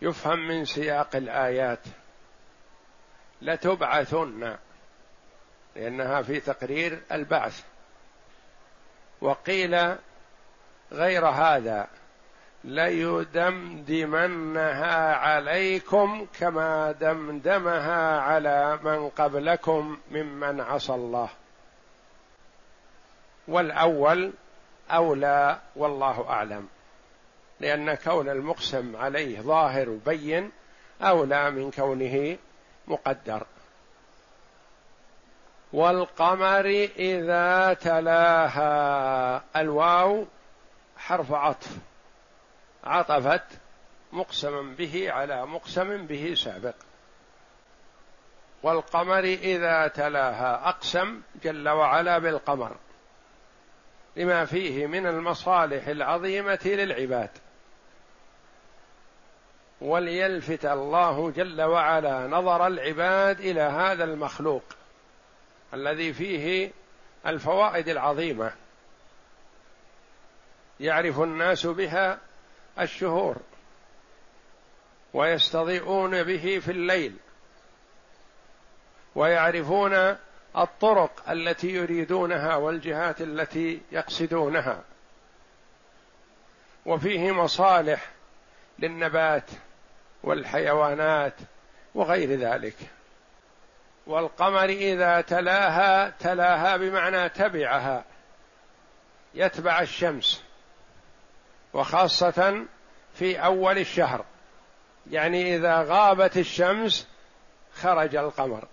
يفهم 0.01 0.47
من 0.47 0.65
سياق 0.65 1.15
الآيات. 1.15 1.83
لتبعثن 3.41 4.57
لأنها 5.75 6.21
في 6.21 6.39
تقرير 6.39 7.01
البعث. 7.11 7.63
وقيل 9.21 9.95
غير 10.91 11.27
هذا. 11.27 11.87
ليدمدمنها 12.63 14.25
عليكم 15.15 16.27
كما 16.39 16.91
دمدمها 16.91 18.19
على 18.19 18.79
من 18.83 19.09
قبلكم 19.09 19.97
ممن 20.11 20.61
عصى 20.61 20.93
الله. 20.93 21.29
والأول 23.47 24.33
أولى 24.91 25.59
والله 25.75 26.29
أعلم 26.29 26.67
لأن 27.59 27.93
كون 27.93 28.29
المقسم 28.29 28.95
عليه 28.95 29.41
ظاهر 29.41 29.89
وبين 29.89 30.51
أولى 31.01 31.51
من 31.51 31.71
كونه 31.71 32.37
مقدر. 32.87 33.43
والقمر 35.73 36.65
إذا 36.95 37.73
تلاها 37.73 39.43
الواو 39.55 40.25
حرف 40.97 41.31
عطف. 41.31 41.77
عطفت 42.83 43.59
مقسما 44.11 44.61
به 44.61 45.11
على 45.11 45.45
مقسم 45.45 46.05
به 46.05 46.33
سابق. 46.35 46.75
والقمر 48.63 49.23
إذا 49.23 49.87
تلاها 49.87 50.69
أقسم 50.69 51.21
جل 51.43 51.69
وعلا 51.69 52.17
بالقمر 52.19 52.75
لما 54.15 54.45
فيه 54.45 54.87
من 54.87 55.07
المصالح 55.07 55.87
العظيمة 55.87 56.59
للعباد. 56.65 57.29
وليلفت 59.81 60.65
الله 60.65 61.31
جل 61.31 61.61
وعلا 61.61 62.27
نظر 62.27 62.67
العباد 62.67 63.39
إلى 63.39 63.61
هذا 63.61 64.03
المخلوق 64.03 64.63
الذي 65.73 66.13
فيه 66.13 66.71
الفوائد 67.25 67.89
العظيمة. 67.89 68.53
يعرف 70.79 71.19
الناس 71.19 71.65
بها 71.65 72.19
الشهور 72.79 73.37
ويستضيئون 75.13 76.23
به 76.23 76.59
في 76.59 76.71
الليل 76.71 77.15
ويعرفون 79.15 80.17
الطرق 80.57 81.29
التي 81.29 81.67
يريدونها 81.67 82.55
والجهات 82.55 83.21
التي 83.21 83.81
يقصدونها 83.91 84.83
وفيه 86.85 87.31
مصالح 87.31 88.09
للنبات 88.79 89.49
والحيوانات 90.23 91.33
وغير 91.95 92.39
ذلك 92.39 92.75
والقمر 94.07 94.69
إذا 94.69 95.21
تلاها 95.21 96.09
تلاها 96.09 96.77
بمعنى 96.77 97.29
تبعها 97.29 98.05
يتبع 99.33 99.81
الشمس 99.81 100.43
وخاصة 101.73 102.65
في 103.13 103.43
أول 103.43 103.77
الشهر. 103.77 104.25
يعني 105.11 105.55
إذا 105.55 105.81
غابت 105.81 106.37
الشمس 106.37 107.07
خرج 107.73 108.15
القمر. 108.15 108.67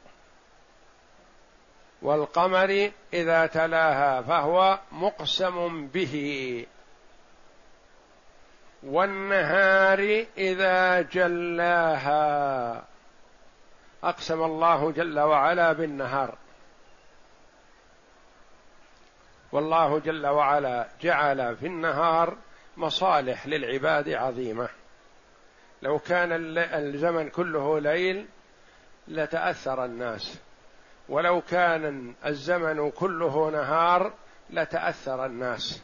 والقمر 2.02 2.90
إذا 3.12 3.46
تلاها 3.46 4.22
فهو 4.22 4.78
مقسم 4.92 5.86
به. 5.86 6.66
والنهار 8.82 10.26
إذا 10.38 11.02
جلاها. 11.02 12.84
أقسم 14.04 14.42
الله 14.42 14.92
جل 14.92 15.20
وعلا 15.20 15.72
بالنهار. 15.72 16.34
والله 19.52 19.98
جل 19.98 20.26
وعلا 20.26 20.88
جعل 21.00 21.56
في 21.56 21.66
النهار 21.66 22.36
مصالح 22.78 23.46
للعباد 23.46 24.08
عظيمة. 24.08 24.68
لو 25.82 25.98
كان 25.98 26.58
الزمن 26.58 27.28
كله 27.28 27.80
ليل 27.80 28.26
لتأثر 29.08 29.84
الناس. 29.84 30.38
ولو 31.08 31.40
كان 31.40 32.14
الزمن 32.26 32.90
كله 32.90 33.50
نهار 33.50 34.12
لتأثر 34.50 35.26
الناس. 35.26 35.82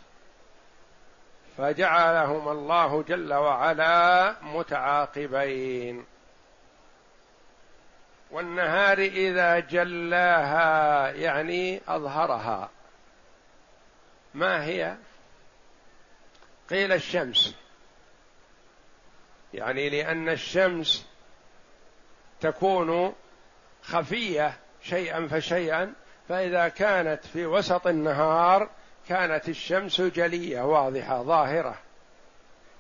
فجعلهم 1.59 2.49
الله 2.49 3.03
جل 3.03 3.35
وعلا 3.35 4.35
متعاقبين. 4.43 6.05
والنهار 8.31 8.99
إذا 8.99 9.59
جلاها 9.59 11.11
يعني 11.11 11.81
أظهرها. 11.89 12.71
ما 14.35 14.65
هي؟ 14.65 14.97
قيل 16.71 16.93
الشمس. 16.93 17.55
يعني 19.55 19.89
لأن 19.89 20.29
الشمس 20.29 21.07
تكون 22.41 23.15
خفية 23.83 24.59
شيئا 24.83 25.29
فشيئا 25.29 25.95
فإذا 26.29 26.69
كانت 26.69 27.27
في 27.27 27.47
وسط 27.47 27.87
النهار 27.87 28.71
كانت 29.09 29.49
الشمس 29.49 30.01
جلية 30.01 30.61
واضحة 30.63 31.23
ظاهرة. 31.23 31.79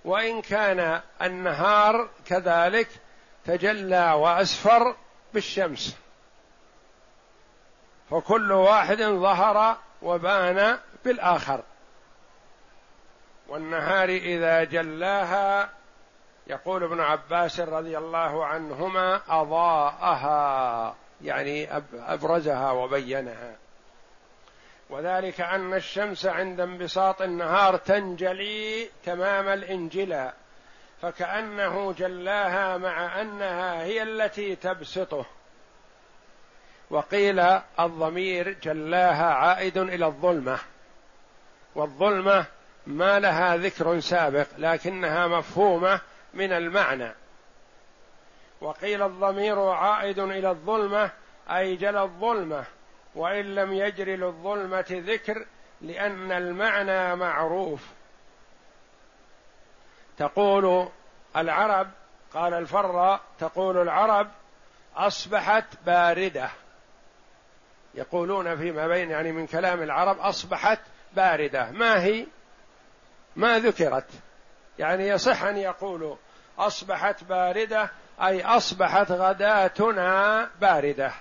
وإن 0.05 0.42
كان 0.42 1.01
النهار 1.23 2.09
كذلك 2.27 2.88
تجلى 3.44 4.12
وأسفر 4.12 4.97
بالشمس. 5.35 5.97
فكل 8.11 8.53
واحد 8.53 9.03
ظهر 9.03 9.79
وبان 10.03 10.79
بالآخر. 11.05 11.62
والنهار 13.48 14.09
إذا 14.09 14.64
جلاها 14.64 15.70
يقول 16.46 16.85
ابن 16.85 17.00
عباس 17.00 17.61
رضي 17.61 17.98
الله 17.98 18.46
عنهما 18.46 19.20
أضاءها 19.28 20.96
يعني 21.22 21.68
أبرزها 21.94 22.70
وبينها. 22.70 23.57
وذلك 24.90 25.40
أن 25.40 25.74
الشمس 25.74 26.26
عند 26.26 26.61
انبساط 26.61 27.22
النهار 27.22 27.76
تنجلي 27.76 28.90
تمام 29.04 29.48
الانجلاء 29.48 30.35
فكأنه 31.02 31.92
جلاها 31.92 32.76
مع 32.78 33.20
أنها 33.20 33.83
هي 33.83 34.02
التي 34.02 34.57
تبسطه. 34.57 35.26
وقيل 36.90 37.40
الضمير 37.80 38.52
جلاها 38.62 39.35
عائد 39.35 39.78
إلى 39.78 40.07
الظلمة 40.07 40.59
والظلمة 41.74 42.46
ما 42.87 43.18
لها 43.20 43.57
ذكر 43.57 44.01
سابق 44.01 44.47
لكنها 44.59 45.27
مفهومة 45.27 46.01
من 46.35 46.53
المعنى. 46.53 47.14
وقيل 48.61 49.03
الضمير 49.03 49.61
عائد 49.61 50.18
إلى 50.18 50.51
الظلمة 50.51 51.11
أي 51.51 51.77
جل 51.77 51.97
الظلمة 51.97 52.64
وإن 53.14 53.55
لم 53.55 53.73
يجر 53.73 54.09
للظلمة 54.09 54.87
ذكر 54.90 55.47
لأن 55.81 56.33
المعنى 56.33 57.16
معروف. 57.16 57.88
تقول 60.16 60.88
العرب 61.37 61.90
قال 62.35 62.55
الفر 62.55 63.20
تقول 63.38 63.83
العرب 63.83 64.31
أصبحت 64.97 65.64
باردة. 65.87 66.51
يقولون 67.94 68.57
فيما 68.57 68.87
بين 68.87 69.11
يعني 69.11 69.33
من 69.33 69.47
كلام 69.47 69.83
العرب 69.83 70.18
أصبحت 70.18 70.81
باردة. 71.12 71.70
ما 71.70 72.03
هي؟ 72.03 72.27
ما 73.37 73.59
ذكرت. 73.59 74.07
يعني 74.79 75.09
يصح 75.09 75.42
أن 75.42 75.57
يقولوا 75.57 76.16
أصبحت 76.59 77.25
باردة 77.25 77.90
أي 78.23 78.44
أصبحت 78.44 79.12
غداتنا 79.12 80.51
باردة. 80.61 81.12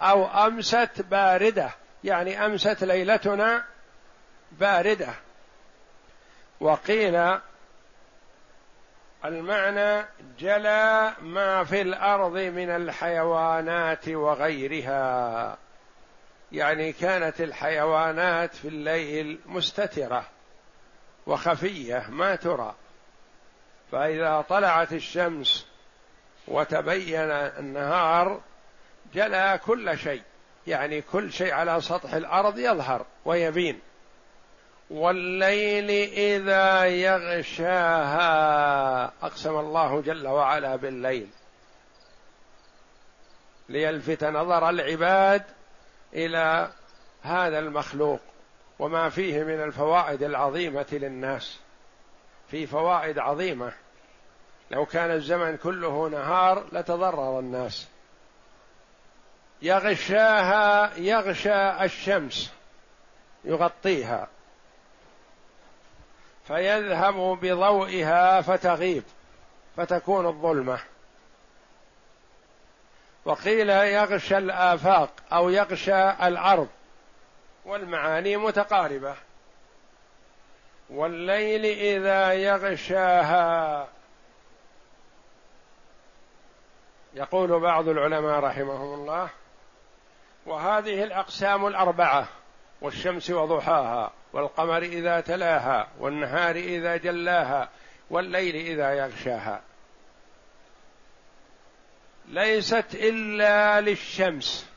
أو 0.00 0.26
أمست 0.26 1.02
باردة 1.10 1.70
يعني 2.04 2.46
أمست 2.46 2.84
ليلتنا 2.84 3.64
باردة. 4.52 5.14
وقيل 6.60 7.38
المعنى 9.24 10.06
جلى 10.38 11.12
ما 11.20 11.64
في 11.64 11.80
الأرض 11.80 12.36
من 12.36 12.70
الحيوانات 12.70 14.08
وغيرها. 14.08 15.58
يعني 16.52 16.92
كانت 16.92 17.40
الحيوانات 17.40 18.54
في 18.54 18.68
الليل 18.68 19.40
مستترة. 19.46 20.24
وخفية 21.26 22.06
ما 22.08 22.34
ترى. 22.34 22.74
فإذا 23.92 24.44
طلعت 24.48 24.92
الشمس 24.92 25.66
وتبين 26.48 27.30
النهار 27.30 28.40
جلى 29.14 29.60
كل 29.66 29.98
شيء. 29.98 30.22
يعني 30.66 31.02
كل 31.02 31.32
شيء 31.32 31.52
على 31.52 31.80
سطح 31.80 32.14
الأرض 32.14 32.58
يظهر 32.58 33.06
ويبين. 33.24 33.80
والليل 34.90 35.90
إذا 36.12 36.84
يغشاها 36.84 38.22
أقسم 39.22 39.58
الله 39.58 40.00
جل 40.00 40.28
وعلا 40.28 40.76
بالليل. 40.76 41.28
ليلفت 43.68 44.24
نظر 44.24 44.68
العباد 44.68 45.42
إلى 46.14 46.72
هذا 47.22 47.58
المخلوق. 47.58 48.20
وما 48.82 49.08
فيه 49.08 49.44
من 49.44 49.62
الفوائد 49.62 50.22
العظيمة 50.22 50.86
للناس. 50.92 51.58
في 52.50 52.66
فوائد 52.66 53.18
عظيمة. 53.18 53.72
لو 54.70 54.86
كان 54.86 55.10
الزمن 55.10 55.56
كله 55.56 56.08
نهار 56.08 56.66
لتضرر 56.72 57.38
الناس. 57.38 57.88
يغشاها 59.62 60.96
يغشى 60.96 61.84
الشمس. 61.84 62.52
يغطيها. 63.44 64.28
فيذهب 66.46 67.14
بضوئها 67.14 68.40
فتغيب. 68.40 69.04
فتكون 69.76 70.26
الظلمة. 70.26 70.78
وقيل 73.24 73.70
يغشى 73.70 74.38
الآفاق 74.38 75.10
أو 75.32 75.50
يغشى 75.50 76.10
الأرض. 76.10 76.68
والمعاني 77.64 78.36
متقاربة. 78.36 79.16
والليل 80.90 81.64
إذا 81.64 82.32
يغشاها. 82.32 83.88
يقول 87.14 87.60
بعض 87.60 87.88
العلماء 87.88 88.40
رحمهم 88.40 88.94
الله 88.94 89.30
وهذه 90.46 91.04
الأقسام 91.04 91.66
الأربعة 91.66 92.28
والشمس 92.80 93.30
وضحاها 93.30 94.12
والقمر 94.32 94.82
إذا 94.82 95.20
تلاها 95.20 95.88
والنهار 95.98 96.56
إذا 96.56 96.96
جلاها 96.96 97.68
والليل 98.10 98.56
إذا 98.56 98.92
يغشاها. 98.92 99.62
ليست 102.28 102.94
إلا 102.94 103.80
للشمس. 103.80 104.71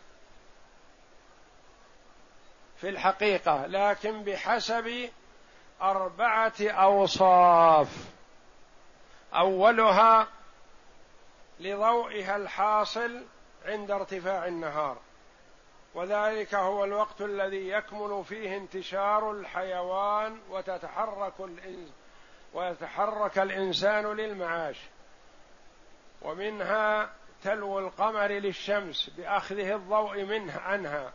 في 2.85 2.91
الحقيقة 2.91 3.65
لكن 3.65 4.23
بحسب 4.23 5.09
أربعة 5.81 6.53
أوصاف. 6.61 7.87
أولها 9.33 10.27
لضوئها 11.59 12.35
الحاصل 12.35 13.23
عند 13.65 13.91
ارتفاع 13.91 14.47
النهار. 14.47 14.97
وذلك 15.95 16.55
هو 16.55 16.83
الوقت 16.83 17.21
الذي 17.21 17.69
يكمن 17.69 18.23
فيه 18.23 18.57
انتشار 18.57 19.31
الحيوان 19.31 20.39
وتتحرك 20.49 21.33
الإنس 21.39 21.89
ويتحرك 22.53 23.39
الإنسان 23.39 24.05
للمعاش. 24.05 24.77
ومنها 26.21 27.09
تلو 27.43 27.79
القمر 27.79 28.27
للشمس 28.27 29.09
بأخذه 29.09 29.75
الضوء 29.75 30.23
منه 30.23 30.59
عنها. 30.59 31.11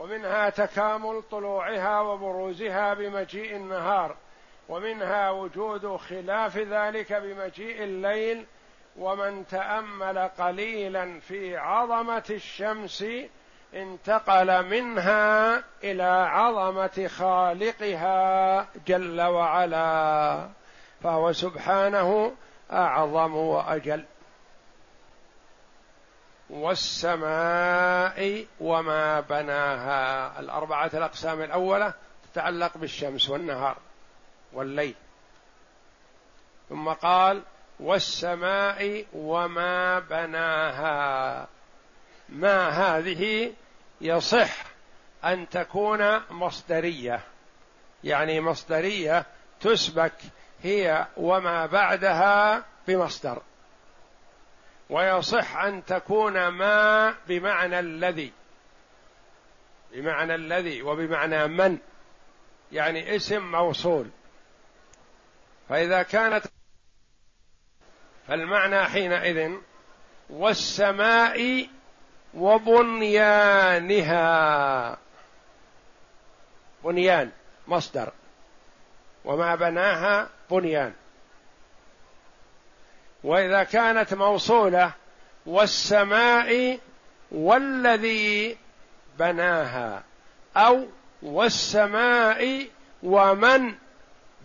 ومنها 0.00 0.50
تكامل 0.50 1.22
طلوعها 1.30 2.00
وبروزها 2.00 2.94
بمجيء 2.94 3.56
النهار 3.56 4.16
ومنها 4.68 5.30
وجود 5.30 5.96
خلاف 5.96 6.56
ذلك 6.56 7.12
بمجيء 7.12 7.84
الليل 7.84 8.46
ومن 8.96 9.46
تأمل 9.46 10.18
قليلا 10.18 11.20
في 11.20 11.56
عظمة 11.56 12.24
الشمس 12.30 13.04
انتقل 13.74 14.66
منها 14.66 15.56
إلى 15.84 16.28
عظمة 16.30 17.10
خالقها 17.18 18.66
جل 18.86 19.20
وعلا 19.20 20.48
فهو 21.02 21.32
سبحانه 21.32 22.32
أعظم 22.72 23.34
وأجل. 23.34 24.04
والسماء 26.50 28.46
وما 28.60 29.20
بناها. 29.20 30.40
الأربعة 30.40 30.90
الأقسام 30.94 31.42
الأولى 31.42 31.94
تتعلق 32.32 32.78
بالشمس 32.78 33.30
والنهار 33.30 33.76
والليل. 34.52 34.94
ثم 36.68 36.88
قال 36.88 37.42
والسماء 37.80 39.04
وما 39.12 39.98
بناها. 39.98 41.46
ما 42.28 42.68
هذه؟ 42.68 43.52
يصح 44.00 44.64
أن 45.24 45.48
تكون 45.48 46.18
مصدرية. 46.30 47.20
يعني 48.04 48.40
مصدرية 48.40 49.26
تسبك 49.60 50.12
هي 50.62 51.06
وما 51.16 51.66
بعدها 51.66 52.64
بمصدر. 52.88 53.42
ويصح 54.90 55.56
أن 55.56 55.84
تكون 55.84 56.48
ما 56.48 57.14
بمعنى 57.28 57.80
الذي. 57.80 58.32
بمعنى 59.92 60.34
الذي 60.34 60.82
وبمعنى 60.82 61.46
من. 61.46 61.78
يعني 62.72 63.16
اسم 63.16 63.50
موصول. 63.50 64.10
فإذا 65.68 66.02
كانت 66.02 66.44
فالمعنى 68.28 68.84
حينئذ 68.84 69.52
والسماء 70.30 71.68
وبنيانها. 72.34 73.78
بنيان 76.84 77.30
مصدر. 77.68 78.12
وما 79.24 79.54
بناها 79.54 80.28
بنيان. 80.50 80.94
وإذا 83.24 83.62
كانت 83.62 84.14
موصولة 84.14 84.92
والسماء 85.46 86.78
والذي 87.32 88.56
بناها 89.18 90.02
أو 90.56 90.86
والسماء 91.22 92.66
ومن 93.02 93.74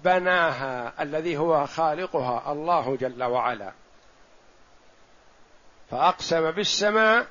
بناها 0.03 0.93
الذي 1.03 1.37
هو 1.37 1.65
خالقها 1.65 2.51
الله 2.51 2.95
جل 2.95 3.23
وعلا. 3.23 3.71
فأقسم 5.91 6.51
بالسماء 6.51 7.27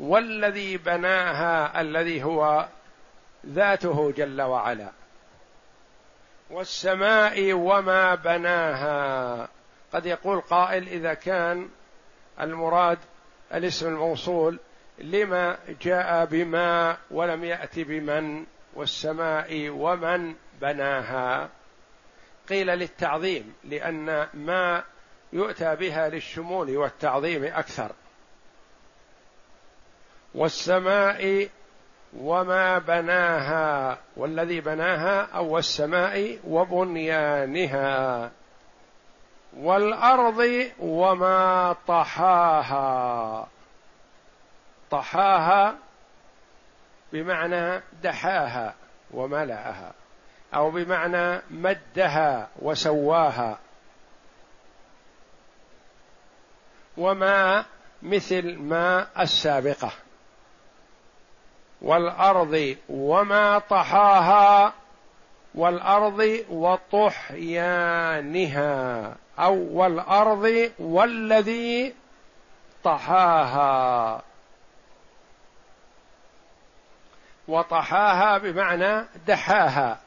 والذي 0.00 0.76
بناها 0.76 1.80
الذي 1.80 2.24
هو 2.24 2.66
ذاته 3.46 4.12
جل 4.16 4.42
وعلا. 4.42 4.88
والسماء 6.50 7.52
وما 7.52 8.14
بناها. 8.14 9.48
قد 9.92 10.06
يقول 10.06 10.40
قائل 10.40 10.88
إذا 10.88 11.14
كان 11.14 11.68
المراد 12.40 12.98
الاسم 13.54 13.88
الموصول 13.88 14.58
لما 14.98 15.58
جاء 15.82 16.24
بما 16.24 16.96
ولم 17.10 17.44
يأت 17.44 17.78
بمن 17.78 18.46
والسماء 18.74 19.68
ومن 19.68 20.34
بناها. 20.60 21.48
قيل 22.48 22.66
للتعظيم 22.66 23.54
لأن 23.64 24.28
ما 24.34 24.82
يؤتى 25.32 25.76
بها 25.76 26.08
للشمول 26.08 26.76
والتعظيم 26.76 27.44
أكثر. 27.44 27.92
والسماء 30.34 31.48
وما 32.16 32.78
بناها 32.78 33.98
والذي 34.16 34.60
بناها 34.60 35.22
أو 35.22 35.58
السماء 35.58 36.38
وبنيانها. 36.44 38.30
والأرض 39.56 40.70
وما 40.78 41.76
طحاها. 41.88 43.48
طحاها 44.90 45.74
بمعنى 47.12 47.82
دحاها 48.02 48.74
وملأها 49.10 49.92
أو 50.54 50.70
بمعنى 50.70 51.42
مدها 51.50 52.48
وسواها. 52.62 53.58
وما 56.96 57.64
مثل 58.02 58.58
ما 58.58 59.06
السابقة. 59.20 59.92
والأرض 61.82 62.76
وما 62.88 63.58
طحاها 63.58 64.72
والأرض 65.54 66.44
وطحيانها. 66.50 67.56
أو 69.40 69.68
والارض 69.72 70.70
والذي 70.78 71.94
طحاها. 72.84 74.22
وطحاها 77.48 78.38
بمعنى 78.38 79.04
دحاها 79.26 79.98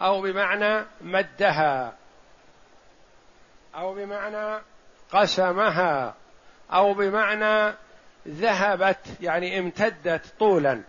أو 0.00 0.20
بمعنى 0.20 0.84
مدها 1.00 1.92
أو 3.74 3.94
بمعنى 3.94 4.62
قسمها 5.12 6.14
أو 6.72 6.94
بمعنى 6.94 7.74
ذهبت 8.28 9.06
يعني 9.20 9.58
امتدت 9.58 10.34
طولا. 10.38 10.82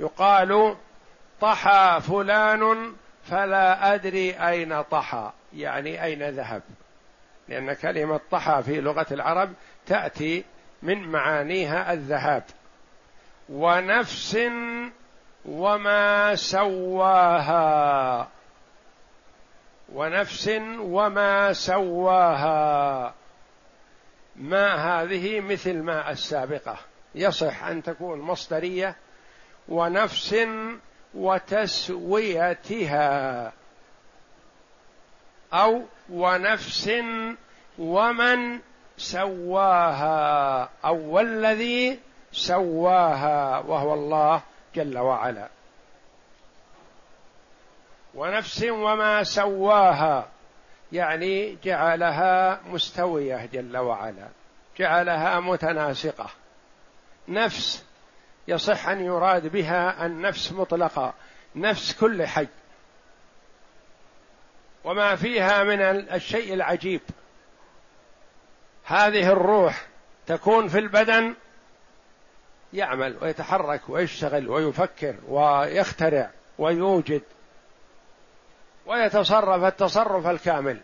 يقال 0.00 0.76
طحى 1.40 2.00
فلان 2.00 2.94
فلا 3.24 3.94
أدري 3.94 4.30
أين 4.30 4.82
طحى 4.82 5.32
يعني 5.54 6.04
أين 6.04 6.22
ذهب. 6.22 6.62
لأن 7.48 7.72
كلمة 7.72 8.20
طحى 8.30 8.62
في 8.62 8.80
لغة 8.80 9.06
العرب 9.10 9.52
تأتي 9.86 10.44
من 10.82 11.08
معانيها 11.08 11.92
الذهاب. 11.92 12.44
ونفس 13.48 14.38
وما 15.44 16.34
سواها. 16.34 18.28
ونفس 19.92 20.50
وما 20.78 21.52
سواها. 21.52 23.14
ما 24.36 24.74
هذه 24.74 25.40
مثل 25.40 25.82
ما 25.82 26.10
السابقة. 26.10 26.76
يصح 27.14 27.64
أن 27.64 27.82
تكون 27.82 28.20
مصدرية. 28.20 28.96
ونفس 29.68 30.36
وتسويتها 31.16 32.72
أو 35.52 35.82
ونفس 36.10 36.90
ومن 37.78 38.60
سواها 38.96 40.68
أو 40.84 41.10
والذي 41.10 42.00
سواها 42.32 43.58
وهو 43.58 43.94
الله 43.94 44.42
جل 44.74 44.98
وعلا. 44.98 45.48
ونفس 48.14 48.64
وما 48.64 49.22
سواها 49.22 50.28
يعني 50.92 51.58
جعلها 51.64 52.60
مستوية 52.66 53.46
جل 53.52 53.76
وعلا 53.76 54.28
جعلها 54.78 55.40
متناسقة. 55.40 56.30
نفس 57.28 57.84
يصح 58.48 58.88
أن 58.88 59.04
يراد 59.04 59.46
بها 59.46 60.06
النفس 60.06 60.52
مطلقه 60.52 61.14
نفس 61.56 61.96
كل 62.00 62.26
حي. 62.26 62.48
وما 64.84 65.16
فيها 65.16 65.64
من 65.64 65.80
الشيء 66.14 66.54
العجيب. 66.54 67.00
هذه 68.84 69.32
الروح 69.32 69.86
تكون 70.26 70.68
في 70.68 70.78
البدن 70.78 71.34
يعمل 72.72 73.16
ويتحرك 73.22 73.80
ويشتغل 73.88 74.48
ويفكر 74.48 75.14
ويخترع 75.28 76.30
ويوجد 76.58 77.22
ويتصرف 78.86 79.64
التصرف 79.64 80.26
الكامل. 80.26 80.80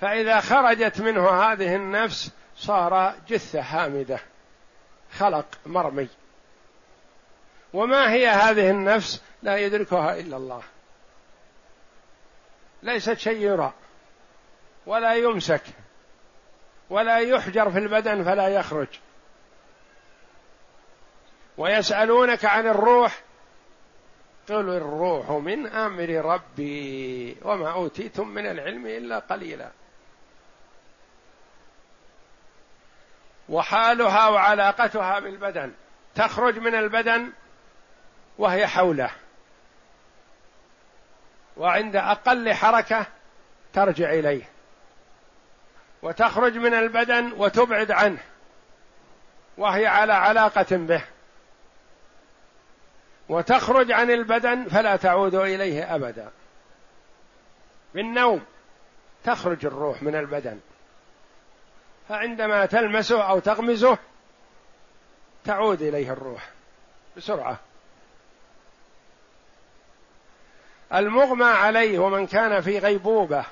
فإذا 0.00 0.40
خرجت 0.40 1.00
منه 1.00 1.30
هذه 1.30 1.76
النفس 1.76 2.32
صار 2.56 3.14
جثة 3.28 3.60
هامدة. 3.60 4.20
خلق 5.12 5.46
مرمي. 5.66 6.08
وما 7.72 8.12
هي 8.12 8.28
هذه 8.28 8.70
النفس 8.70 9.22
لا 9.42 9.56
يدركها 9.56 10.18
إلا 10.18 10.36
الله. 10.36 10.62
ليست 12.82 13.18
شيء 13.18 13.40
يرى 13.40 13.72
ولا 14.86 15.14
يمسك 15.14 15.62
ولا 16.90 17.18
يحجر 17.18 17.70
في 17.70 17.78
البدن 17.78 18.24
فلا 18.24 18.48
يخرج. 18.48 18.88
ويسألونك 21.58 22.44
عن 22.44 22.66
الروح 22.66 23.20
قل 24.48 24.68
الروح 24.68 25.30
من 25.30 25.66
أمر 25.66 26.08
ربي 26.08 27.36
وما 27.42 27.72
أوتيتم 27.72 28.28
من 28.28 28.46
العلم 28.46 28.86
إلا 28.86 29.18
قليلا. 29.18 29.70
وحالها 33.50 34.28
وعلاقتها 34.28 35.18
بالبدن. 35.18 35.72
تخرج 36.14 36.58
من 36.58 36.74
البدن 36.74 37.32
وهي 38.38 38.66
حوله. 38.66 39.10
وعند 41.56 41.96
أقل 41.96 42.54
حركة 42.54 43.06
ترجع 43.72 44.12
إليه. 44.12 44.42
وتخرج 46.02 46.56
من 46.56 46.74
البدن 46.74 47.32
وتبعد 47.36 47.90
عنه. 47.90 48.18
وهي 49.58 49.86
على 49.86 50.12
علاقة 50.12 50.76
به. 50.76 51.04
وتخرج 53.28 53.92
عن 53.92 54.10
البدن 54.10 54.68
فلا 54.68 54.96
تعود 54.96 55.34
إليه 55.34 55.94
أبدا. 55.94 56.30
بالنوم 57.94 58.44
تخرج 59.24 59.66
الروح 59.66 60.02
من 60.02 60.14
البدن. 60.14 60.60
فعندما 62.10 62.66
تلمسه 62.66 63.22
أو 63.22 63.38
تغمزه 63.38 63.98
تعود 65.44 65.82
إليه 65.82 66.12
الروح 66.12 66.50
بسرعة. 67.16 67.58
المغمى 70.94 71.44
عليه 71.44 71.98
ومن 71.98 72.26
كان 72.26 72.60
في 72.60 72.78
غيبوبة 72.78 73.44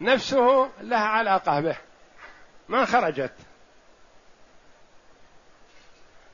نفسه 0.00 0.70
لها 0.80 1.06
علاقة 1.06 1.60
به 1.60 1.76
ما 2.68 2.84
خرجت. 2.84 3.34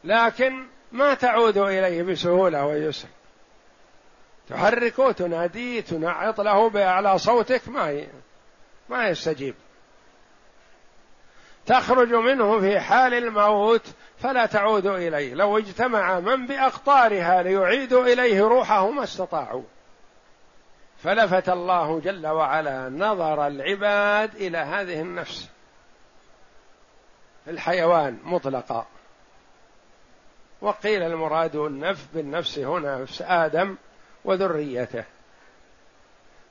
لكن 0.05 0.67
ما 0.93 1.15
تعود 1.15 1.59
إليه 1.59 2.03
بسهولة 2.03 2.67
ويسر. 2.67 3.09
تحركه 4.49 5.13
تناديه 5.13 5.81
تنعط 5.81 6.41
له 6.41 6.71
بأعلى 6.71 7.19
صوتك 7.19 7.69
ما 7.69 8.07
ما 8.89 9.09
يستجيب. 9.09 9.55
تخرج 11.67 12.15
منه 12.15 12.61
في 12.61 12.81
حال 12.81 13.15
الموت 13.15 13.87
فلا 14.19 14.47
تعود 14.47 14.87
إليه. 14.87 15.35
لو 15.35 15.59
اجتمع 15.59 16.21
من 16.21 16.47
بأقطارها 16.47 17.43
ليعيدوا 17.43 18.05
إليه 18.05 18.41
روحه 18.41 18.91
ما 18.91 19.05
استطاعوا. 19.05 19.63
فلفت 20.99 21.49
الله 21.49 22.01
جل 22.01 22.27
وعلا 22.27 22.89
نظر 22.89 23.47
العباد 23.47 24.35
إلى 24.35 24.59
هذه 24.59 25.01
النفس. 25.01 25.49
الحيوان 27.49 28.19
مطلقا. 28.25 28.87
وقيل 30.61 31.03
المراد 31.03 31.57
النفس 31.57 32.07
بالنفس 32.15 32.59
هنا 32.59 32.99
نفس 32.99 33.23
آدم 33.23 33.77
وذريته. 34.25 35.05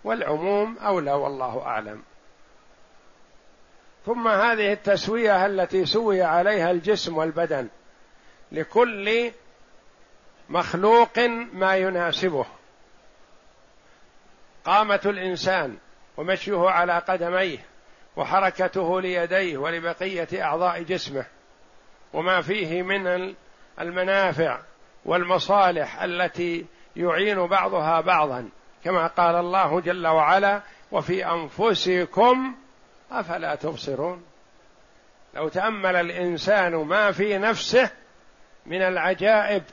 والعموم 0.04 0.78
أولى 0.78 1.12
والله 1.12 1.62
أعلم. 1.66 2.04
ثم 4.06 4.28
هذه 4.28 4.74
التسوية 4.74 5.46
التي 5.46 5.86
سوي 5.86 6.22
عليها 6.22 6.72
الجسم 6.72 7.18
والبدن 7.18 7.68
لكل 8.52 9.32
مخلوق 10.50 11.20
ما 11.54 11.76
يناسبه. 11.76 12.46
قامة 14.66 15.02
الإنسان 15.06 15.78
ومشيه 16.18 16.70
على 16.70 17.00
قدميه 17.00 17.58
وحركته 18.16 19.02
ليديه 19.02 19.58
ولبقية 19.58 20.44
أعضاء 20.44 20.82
جسمه 20.84 21.26
وما 22.14 22.42
فيه 22.42 22.82
من 22.82 23.36
المنافع 23.80 24.60
والمصالح 25.06 26.02
التي 26.02 26.66
يعين 26.96 27.48
بعضها 27.48 28.02
بعضا 28.02 28.50
كما 28.84 29.08
قال 29.08 29.36
الله 29.36 29.80
جل 29.80 30.08
وعلا 30.08 30.62
وفي 30.92 31.26
أنفسكم 31.26 32.56
أفلا 33.14 33.56
تبصرون؟ 33.56 34.24
لو 35.34 35.48
تأمل 35.50 35.96
الإنسان 35.96 36.76
ما 36.76 37.12
في 37.12 37.38
نفسه 37.38 37.90
من 38.66 38.82
العجائب 38.82 39.64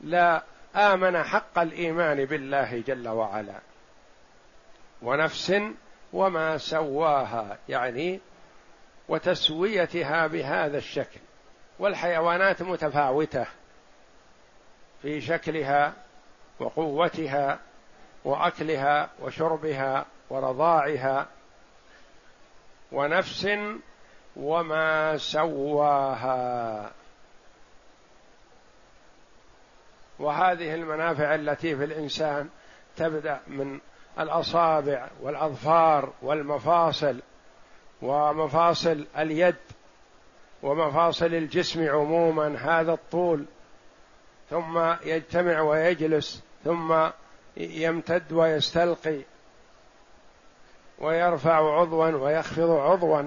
لا 0.00 0.42
آمن 0.76 1.22
حق 1.22 1.58
الإيمان 1.58 2.24
بالله 2.24 2.82
جل 2.86 3.08
وعلا. 3.08 3.60
ونفس 5.02 5.54
وما 6.12 6.58
سواها 6.58 7.58
يعني 7.68 8.20
وتسويتها 9.08 10.26
بهذا 10.26 10.78
الشكل. 10.78 11.20
والحيوانات 11.78 12.62
متفاوتة 12.62 13.46
في 15.02 15.20
شكلها 15.20 15.92
وقوتها 16.58 17.58
وأكلها 18.24 19.10
وشربها 19.20 20.06
ورضاعها 20.30 21.26
ونفس 22.92 23.48
وما 24.36 25.16
سواها. 25.16 26.90
وهذه 30.18 30.74
المنافع 30.74 31.34
التي 31.34 31.76
في 31.76 31.84
الإنسان 31.84 32.48
تبدأ 32.96 33.40
من 33.46 33.80
الأصابع 34.18 35.08
والأظفار 35.22 36.12
والمفاصل 36.22 37.20
ومفاصل 38.02 39.06
اليد 39.18 39.56
ومفاصل 40.62 41.26
الجسم 41.26 41.88
عموما 41.88 42.58
هذا 42.58 42.92
الطول. 42.92 43.44
ثم 44.50 44.94
يجتمع 45.04 45.60
ويجلس 45.60 46.42
ثم 46.64 47.08
يمتد 47.56 48.32
ويستلقي. 48.32 49.20
ويرفع 51.00 51.80
عضوا 51.80 52.08
ويخفض 52.08 52.70
عضوا 52.70 53.22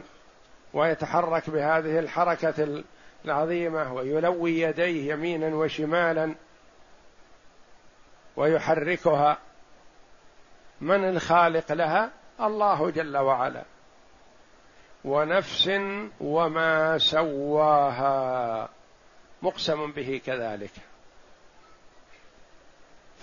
ويتحرك 0.73 1.49
بهذه 1.49 1.99
الحركة 1.99 2.84
العظيمة 3.25 3.93
ويلوي 3.93 4.60
يديه 4.60 5.13
يمينا 5.13 5.55
وشمالا 5.55 6.36
ويحركها. 8.36 9.38
من 10.81 11.10
الخالق 11.10 11.71
لها؟ 11.71 12.12
الله 12.41 12.89
جل 12.89 13.17
وعلا. 13.17 13.63
ونفس 15.05 15.71
وما 16.21 16.97
سواها. 16.97 18.69
مقسم 19.41 19.91
به 19.91 20.21
كذلك. 20.25 20.71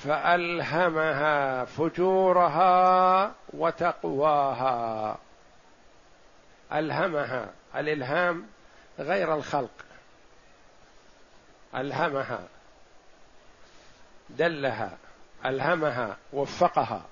فألهمها 0.04 1.64
فجورها 1.64 3.32
وتقواها. 3.52 5.18
ألهمها 6.72 7.48
الإلهام 7.76 8.46
غير 8.98 9.34
الخلق. 9.34 9.70
ألهمها 11.74 12.40
دلها 14.30 14.98
ألهمها 15.46 16.16
وفقها. 16.32 17.02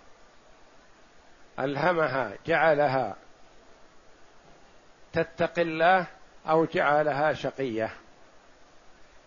ألهمها 1.58 2.32
جعلها. 2.46 3.16
تتقي 5.12 5.62
الله 5.62 6.06
أو 6.48 6.64
جعلها 6.64 7.32
شقية. 7.32 7.90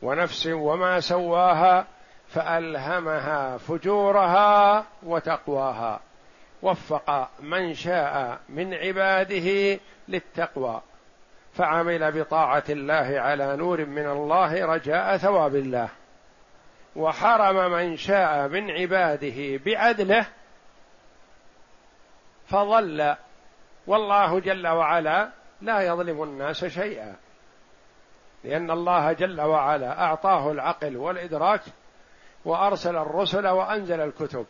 ونفس 0.01 0.47
وما 0.47 0.99
سواها 0.99 1.87
فألهمها 2.29 3.57
فجورها 3.57 4.85
وتقواها. 5.03 5.99
وفق 6.61 7.29
من 7.39 7.73
شاء 7.73 8.39
من 8.49 8.73
عباده 8.73 9.79
للتقوى. 10.07 10.81
فعمل 11.53 12.11
بطاعة 12.11 12.63
الله 12.69 13.19
على 13.19 13.55
نور 13.55 13.85
من 13.85 14.07
الله 14.07 14.65
رجاء 14.65 15.17
ثواب 15.17 15.55
الله. 15.55 15.89
وحرم 16.95 17.71
من 17.71 17.97
شاء 17.97 18.47
من 18.47 18.71
عباده 18.71 19.59
بعدله 19.65 20.25
فضل. 22.47 23.15
والله 23.87 24.39
جل 24.39 24.67
وعلا 24.67 25.29
لا 25.61 25.81
يظلم 25.81 26.23
الناس 26.23 26.65
شيئا. 26.65 27.15
لأن 28.43 28.71
الله 28.71 29.13
جل 29.13 29.41
وعلا 29.41 30.01
أعطاه 30.01 30.51
العقل 30.51 30.97
والإدراك 30.97 31.61
وأرسل 32.45 32.95
الرسل 32.95 33.47
وأنزل 33.47 34.01
الكتب 34.01 34.45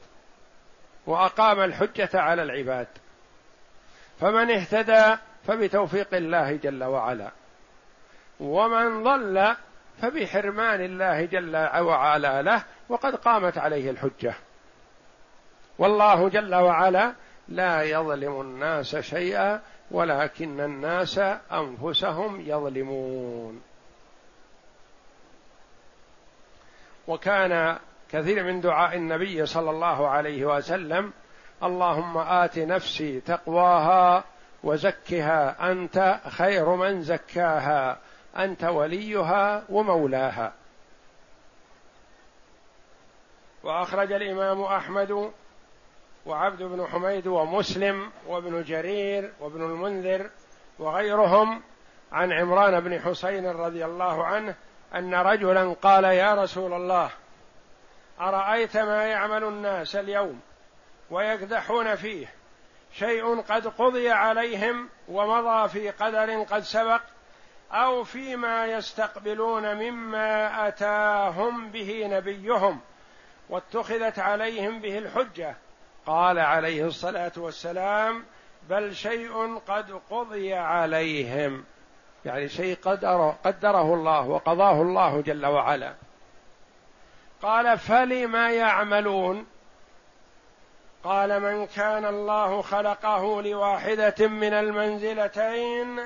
وأقام 1.06 1.60
الحجة 1.60 2.10
على 2.14 2.44
العباد. 2.44 2.88
فمن 4.20 4.52
اهتدى 4.52 5.16
فبتوفيق 5.48 6.14
الله 6.14 6.56
جل 6.56 6.84
وعلا 6.84 7.32
ومن 8.40 9.04
ضل 9.04 9.56
فبحرمان 10.02 10.82
الله 10.82 11.26
جل 11.26 11.56
وعلا 11.80 12.42
له 12.42 12.64
وقد 12.90 13.16
قامت 13.16 13.58
عليه 13.58 13.90
الحجة. 13.90 14.34
والله 15.78 16.30
جل 16.30 16.56
وعلا 16.56 17.14
لا 17.48 17.82
يظلم 17.82 18.42
الناس 18.42 18.96
شيئا 18.96 19.62
ولكن 19.92 20.62
الناس 20.62 21.20
أنفسهم 21.52 22.42
يظلمون. 22.42 23.62
وكان 27.10 27.78
كثير 28.12 28.44
من 28.44 28.62
دعاء 28.62 28.96
النبي 28.96 29.46
صلى 29.46 29.70
الله 29.70 30.08
عليه 30.08 30.46
وسلم 30.46 31.14
اللهم 31.64 32.18
آت 32.18 32.60
نفسي 32.60 33.20
تقواها 33.20 34.24
وزكها 34.64 35.72
أنت 35.72 36.20
خير 36.28 36.70
من 36.76 37.02
زكاها 37.02 37.98
أنت 38.38 38.64
وليها 38.64 39.64
ومولاها. 39.70 40.54
وأخرج 43.64 44.12
الإمام 44.12 44.62
أحمد 44.62 45.32
وعبد 46.26 46.64
بن 46.64 46.88
حميد 46.88 47.28
ومسلم 47.28 48.12
وابن 48.28 48.64
جرير 48.64 49.32
وابن 49.40 49.62
المنذر 49.64 50.30
وغيرهم 50.80 51.62
عن 52.12 52.32
عمران 52.32 52.80
بن 52.80 53.00
حسين 53.00 53.48
رضي 53.48 53.86
الله 53.86 54.26
عنه 54.26 54.56
أن 54.96 55.16
رجلا 55.16 55.74
قال 55.82 56.04
يا 56.04 56.34
رسول 56.34 56.74
الله 56.74 57.12
أرأيت 58.20 58.78
ما 58.78 59.04
يعمل 59.04 59.44
الناس 59.44 59.96
اليوم 59.96 60.40
ويكدحون 61.12 61.96
فيه؟ 61.96 62.34
شيء 62.94 63.42
قد 63.42 63.68
قضي 63.68 64.10
عليهم 64.10 64.90
ومضى 65.08 65.70
في 65.70 65.90
قدر 65.90 66.44
قد 66.44 66.62
سبق 66.62 67.02
أو 67.72 68.04
فيما 68.04 68.66
يستقبلون 68.66 69.76
مما 69.76 70.68
أتاهم 70.68 71.70
به 71.70 72.08
نبيهم 72.08 72.80
واتخذت 73.50 74.20
عليهم 74.20 74.80
به 74.80 74.98
الحجة؟ 74.98 75.56
قال 76.06 76.40
عليه 76.40 76.86
الصلاة 76.86 77.32
والسلام 77.38 78.26
بل 78.70 78.96
شيء 78.96 79.58
قد 79.68 80.02
قضي 80.10 80.54
عليهم. 80.54 81.66
يعني 82.26 82.50
شيء 82.50 82.78
قدره, 82.84 83.38
قدره 83.44 83.94
الله 83.94 84.28
وقضاه 84.28 84.82
الله 84.82 85.22
جل 85.22 85.46
وعلا. 85.46 85.94
قال 87.42 87.78
فلما 87.78 88.52
يعملون؟ 88.52 89.46
قال 91.04 91.40
من 91.40 91.68
كان 91.68 92.06
الله 92.06 92.62
خلقه 92.62 93.42
لواحدة 93.42 94.28
من 94.28 94.54
المنزلتين 94.54 96.00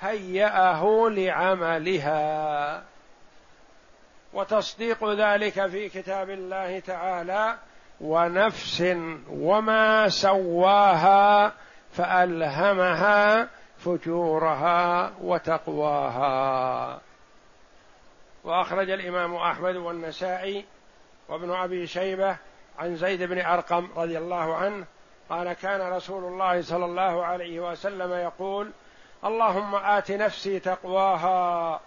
هيأه 0.00 1.08
لعملها. 1.10 2.82
وتصديق 4.32 5.12
ذلك 5.12 5.66
في 5.66 5.88
كتاب 5.88 6.30
الله 6.30 6.78
تعالى 6.78 7.58
ونفس 8.00 8.96
وما 9.30 10.08
سواها 10.08 11.52
فألهمها 11.92 13.48
فجورها 13.78 15.12
وتقواها. 15.20 17.00
وأخرج 18.44 18.90
الإمام 18.90 19.34
أحمد 19.34 19.76
والنسائي 19.76 20.64
وابن 21.28 21.50
أبي 21.50 21.86
شيبة 21.86 22.36
عن 22.78 22.96
زيد 22.96 23.22
بن 23.22 23.40
أرقم 23.40 23.88
رضي 23.96 24.18
الله 24.18 24.56
عنه 24.56 24.84
قال 25.30 25.52
كان 25.52 25.92
رسول 25.92 26.24
الله 26.24 26.62
صلى 26.62 26.84
الله 26.84 27.24
عليه 27.24 27.60
وسلم 27.60 28.12
يقول 28.12 28.70
اللهم 29.24 29.74
آت 29.74 30.10
نفسي 30.10 30.60
تقواها 30.60 31.80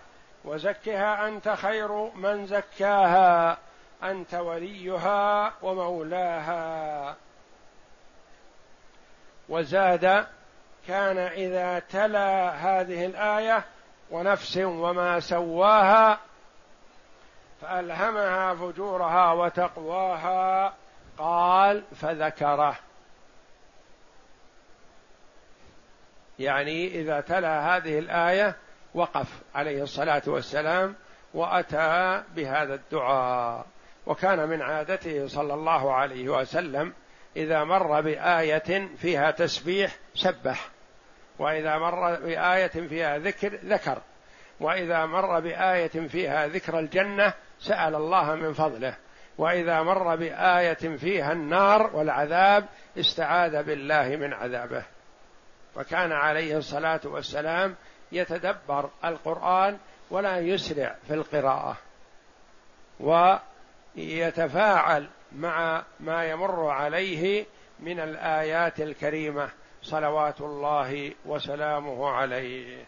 وزكها 0.46 1.28
أنت 1.28 1.50
خير 1.50 1.92
من 2.16 2.46
زكاها 2.46 3.58
أنت 4.04 4.34
وليها 4.34 5.54
ومولاها. 5.62 7.16
وزاد 9.50 10.26
كان 10.88 11.18
إذا 11.18 11.80
تلا 11.80 12.50
هذه 12.50 13.06
الآية 13.06 13.64
ونفس 14.12 14.58
وما 14.58 15.20
سواها 15.20 16.20
فألهمها 17.62 18.56
فجورها 18.56 19.32
وتقواها 19.32 20.74
قال 21.18 21.84
فذكره. 21.96 22.76
يعني 26.40 26.88
إذا 26.88 27.22
تلا 27.22 27.78
هذه 27.78 28.00
الآية 28.00 28.56
وقف 28.94 29.42
عليه 29.56 29.84
الصلاة 29.84 30.22
والسلام 30.28 30.96
وأتى 31.34 32.24
بهذا 32.36 32.74
الدعاء. 32.74 33.66
وكان 34.06 34.50
من 34.50 34.62
عادته 34.62 35.28
صلى 35.28 35.54
الله 35.54 35.94
عليه 35.94 36.30
وسلم 36.30 36.94
إذا 37.36 37.64
مر 37.64 38.02
بآية 38.02 38.96
فيها 38.98 39.32
تسبيح 39.32 39.96
سبح. 40.16 40.71
وإذا 41.42 41.78
مر 41.78 42.20
بآية 42.20 42.68
فيها 42.68 43.18
ذكر 43.18 43.56
ذكر. 43.56 44.02
وإذا 44.60 45.06
مر 45.06 45.40
بآية 45.40 46.08
فيها 46.08 46.48
ذكر 46.48 46.80
الجنة 46.80 47.34
سأل 47.60 47.96
الله 47.96 48.36
من 48.36 48.54
فضله. 48.54 48.96
وإذا 49.38 49.82
مر 49.82 50.16
بآية 50.16 50.98
فيها 50.98 51.32
النار 51.32 51.96
والعذاب 51.96 52.66
استعاذ 52.98 53.64
بالله 53.64 54.16
من 54.16 54.34
عذابه. 54.34 54.84
فكان 55.76 56.12
عليه 56.12 56.58
الصلاة 56.58 57.02
والسلام 57.06 57.76
يتدبر 58.12 58.90
القرآن 59.06 59.78
ولا 60.10 60.40
يسرع 60.40 60.96
في 61.08 61.14
القراءة. 61.14 61.78
ويتفاعل 63.96 65.10
مع 65.32 65.84
ما 66.00 66.26
يمر 66.26 66.68
عليه 66.68 67.46
من 67.80 68.00
الآيات 68.00 68.82
الكريمة. 68.82 69.50
صلوات 69.82 70.42
الله 70.42 71.14
وسلامه 71.26 72.10
عليه. 72.10 72.86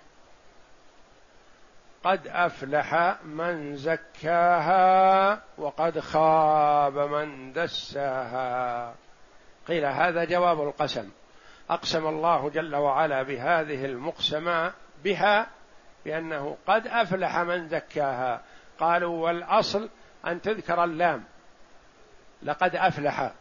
قد 2.04 2.28
أفلح 2.28 3.16
من 3.24 3.76
زكاها 3.76 5.42
وقد 5.58 6.00
خاب 6.00 6.98
من 6.98 7.54
دساها. 7.54 8.96
قيل 9.68 9.86
هذا 9.86 10.24
جواب 10.24 10.62
القسم. 10.62 11.10
أقسم 11.70 12.08
الله 12.08 12.50
جل 12.50 12.76
وعلا 12.76 13.24
بهذه 13.24 13.86
المقسمة 13.86 14.74
بها 15.04 15.48
بأنه 16.06 16.58
قد 16.68 16.88
أفلح 16.88 17.38
من 17.38 17.70
زكاها. 17.70 18.42
قالوا 18.80 19.26
والأصل 19.26 19.90
أن 20.28 20.42
تذكر 20.42 20.84
اللام. 20.84 21.24
لقد 22.44 22.76
أفلح. 22.76 23.32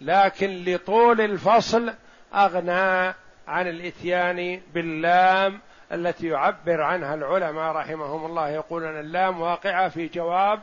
لكن 0.00 0.64
لطول 0.64 1.20
الفصل 1.20 1.92
أغنى 2.36 3.14
عن 3.48 3.68
الإتيان 3.68 4.62
باللام 4.74 5.60
التي 5.92 6.26
يعبر 6.26 6.82
عنها 6.82 7.14
العلماء 7.14 7.72
رحمهم 7.72 8.26
الله. 8.26 8.48
يقولون 8.48 9.00
اللام 9.00 9.40
واقعة 9.40 9.88
في 9.88 10.08
جواب 10.08 10.62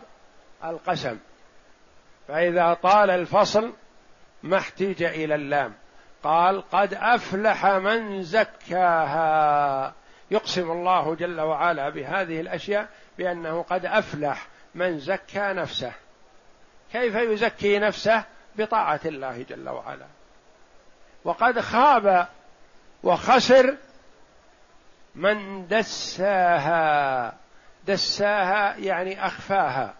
القسم. 0.64 1.18
فإذا 2.28 2.74
طال 2.74 3.10
الفصل 3.10 3.74
ما 4.44 4.58
احتيج 4.58 5.04
إلى 5.04 5.36
اللام. 5.36 5.74
قال 6.24 6.70
قد 6.70 6.94
أفلح 6.94 7.66
من 7.66 8.24
زكاها. 8.24 9.94
يقسم 10.32 10.72
الله 10.72 11.16
جل 11.16 11.42
وعلا 11.42 11.90
بهذه 11.90 12.42
الأشياء 12.42 12.88
بأنه 13.18 13.62
قد 13.62 13.86
أفلح 13.86 14.48
من 14.76 15.00
زكى 15.00 15.54
نفسه. 15.54 15.94
كيف 16.92 17.16
يزكي 17.16 17.80
نفسه؟ 17.80 18.24
بطاعة 18.56 19.00
الله 19.06 19.46
جل 19.50 19.70
وعلا. 19.70 20.06
وقد 21.26 21.60
خاب 21.60 22.28
وخسر 23.04 23.78
من 25.16 25.68
دساها. 25.68 27.34
دساها 27.88 28.76
يعني 28.78 29.26
أخفاها. 29.26 29.94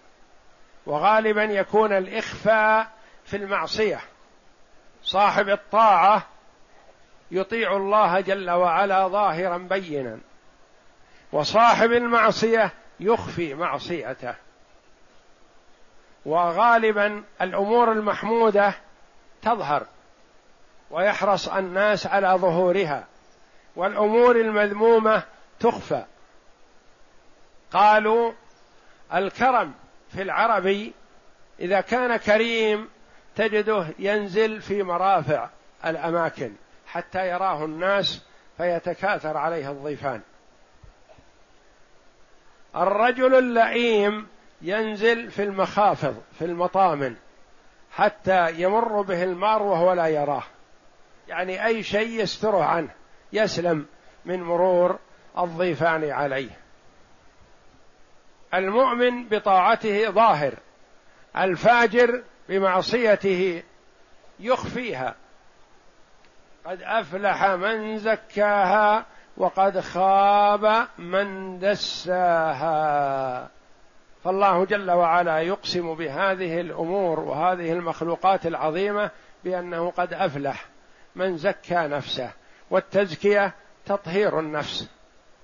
وغالبا 0.86 1.44
يكون 1.44 1.94
الإخفاء 1.94 2.88
في 3.26 3.38
المعصية. 3.38 4.00
صاحب 5.04 5.50
الطاعة 5.50 6.28
يطيع 7.32 7.78
الله 7.78 8.20
جل 8.20 8.52
وعلا 8.52 9.08
ظاهرا 9.08 9.58
بينا. 9.58 10.20
وصاحب 11.32 11.92
المعصية 11.92 12.72
يخفي 13.00 13.54
معصيته. 13.54 14.36
وغالبا 16.26 17.24
الأمور 17.42 17.92
المحمودة 17.92 18.74
تظهر. 19.42 19.88
ويحرص 20.92 21.48
الناس 21.48 22.08
على 22.08 22.28
ظهورها 22.28 23.08
والأمور 23.76 24.36
المذمومة 24.36 25.24
تخفى. 25.60 26.04
قالوا 27.72 28.32
الكرم 29.14 29.74
في 30.10 30.22
العربي 30.22 30.94
إذا 31.60 31.82
كان 31.82 32.18
كريم 32.18 32.90
تجده 33.36 33.88
ينزل 34.00 34.62
في 34.62 34.84
مرافع 34.84 35.50
الأماكن 35.86 36.54
حتى 36.88 37.30
يراه 37.30 37.66
الناس 37.66 38.22
فيتكاثر 38.58 39.38
عليه 39.38 39.72
الضيفان. 39.72 40.22
الرجل 42.76 43.36
اللئيم 43.36 44.28
ينزل 44.62 45.32
في 45.32 45.44
المخافض 45.44 46.22
في 46.40 46.46
المطامن 46.46 47.16
حتى 47.92 48.52
يمر 48.62 49.02
به 49.02 49.24
المار 49.24 49.62
وهو 49.64 49.94
لا 49.94 50.08
يراه. 50.08 50.44
يعني 51.34 51.66
أي 51.66 51.84
شيء 51.84 52.22
يستره 52.22 52.64
عنه 52.64 52.90
يسلم 53.34 53.86
من 54.26 54.44
مرور 54.44 55.00
الضيفان 55.38 56.10
عليه. 56.12 56.58
المؤمن 58.54 59.28
بطاعته 59.28 60.10
ظاهر 60.10 60.54
الفاجر 61.38 62.24
بمعصيته 62.50 63.64
يخفيها. 64.40 65.16
قد 66.66 66.82
أفلح 66.82 67.46
من 67.46 67.98
زكاها 67.98 69.06
وقد 69.38 69.80
خاب 69.80 70.88
من 70.98 71.60
دساها. 71.60 73.50
فالله 74.24 74.66
جل 74.66 74.92
وعلا 74.92 75.40
يقسم 75.40 75.96
بهذه 75.96 76.62
الأمور 76.62 77.20
وهذه 77.20 77.72
المخلوقات 77.72 78.46
العظيمة 78.46 79.12
بأنه 79.44 79.92
قد 79.92 80.14
أفلح. 80.14 80.73
من 81.16 81.38
زكى 81.38 81.76
نفسه 81.76 82.32
والتزكية 82.70 83.54
تطهير 83.86 84.40
النفس 84.40 84.90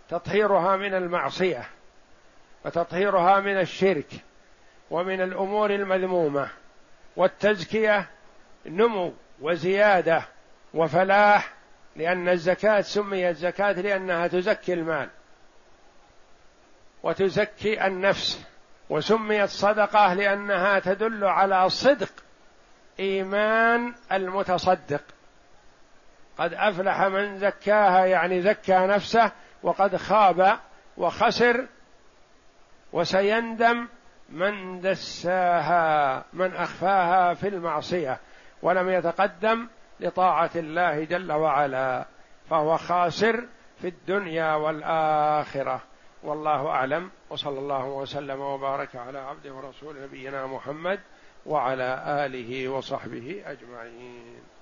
تطهيرها 0.10 0.78
من 0.78 0.94
المعصية 0.94 1.70
وتطهيرها 2.66 3.40
من 3.40 3.60
الشرك 3.60 4.12
ومن 4.92 5.22
الأمور 5.22 5.70
المذمومة 5.70 6.50
والتزكية 7.16 8.10
نمو 8.66 9.14
وزيادة 9.42 10.24
وفلاح 10.74 11.54
لأن 11.96 12.30
الزكاة 12.30 12.82
سميت 12.82 13.36
زكاه 13.38 13.72
لأنها 13.72 14.28
تزكي 14.28 14.74
المال 14.74 15.10
وتزكي 17.04 17.88
النفس 17.88 18.46
وسميت 18.90 19.50
صدقة 19.50 20.14
لأنها 20.14 20.80
تدل 20.80 21.26
على 21.26 21.70
صدق 21.70 22.12
إيمان 23.00 23.94
المتصدق. 24.12 25.02
قد 26.40 26.54
أفلح 26.54 27.02
من 27.02 27.38
زكاها 27.38 28.06
يعني 28.06 28.42
زكى 28.42 28.78
نفسه 28.78 29.32
وقد 29.64 29.96
خاب 29.96 30.60
وخسر 30.98 31.66
وسيندم 32.94 33.88
من 34.30 34.82
دساها 34.82 36.26
من 36.34 36.56
أخفاها 36.56 37.34
في 37.34 37.48
المعصية 37.48 38.20
ولم 38.62 38.90
يتقدم 38.90 39.68
لطاعة 40.00 40.52
الله 40.56 41.04
جل 41.04 41.32
وعلا 41.32 42.06
فهو 42.50 42.78
خاسر 42.78 43.46
في 43.82 43.88
الدنيا 43.88 44.54
والآخرة. 44.54 45.82
والله 46.24 46.68
أعلم 46.68 47.12
وصلى 47.30 47.60
الله 47.60 47.86
وسلم 47.86 48.40
وبارك 48.42 48.96
على 48.96 49.20
عبده 49.20 49.54
ورسول 49.54 50.02
نبينا 50.04 50.48
محمد 50.48 51.00
وعلى 51.46 52.04
آله 52.26 52.70
وصحبه 52.70 53.44
أجمعين. 53.46 54.59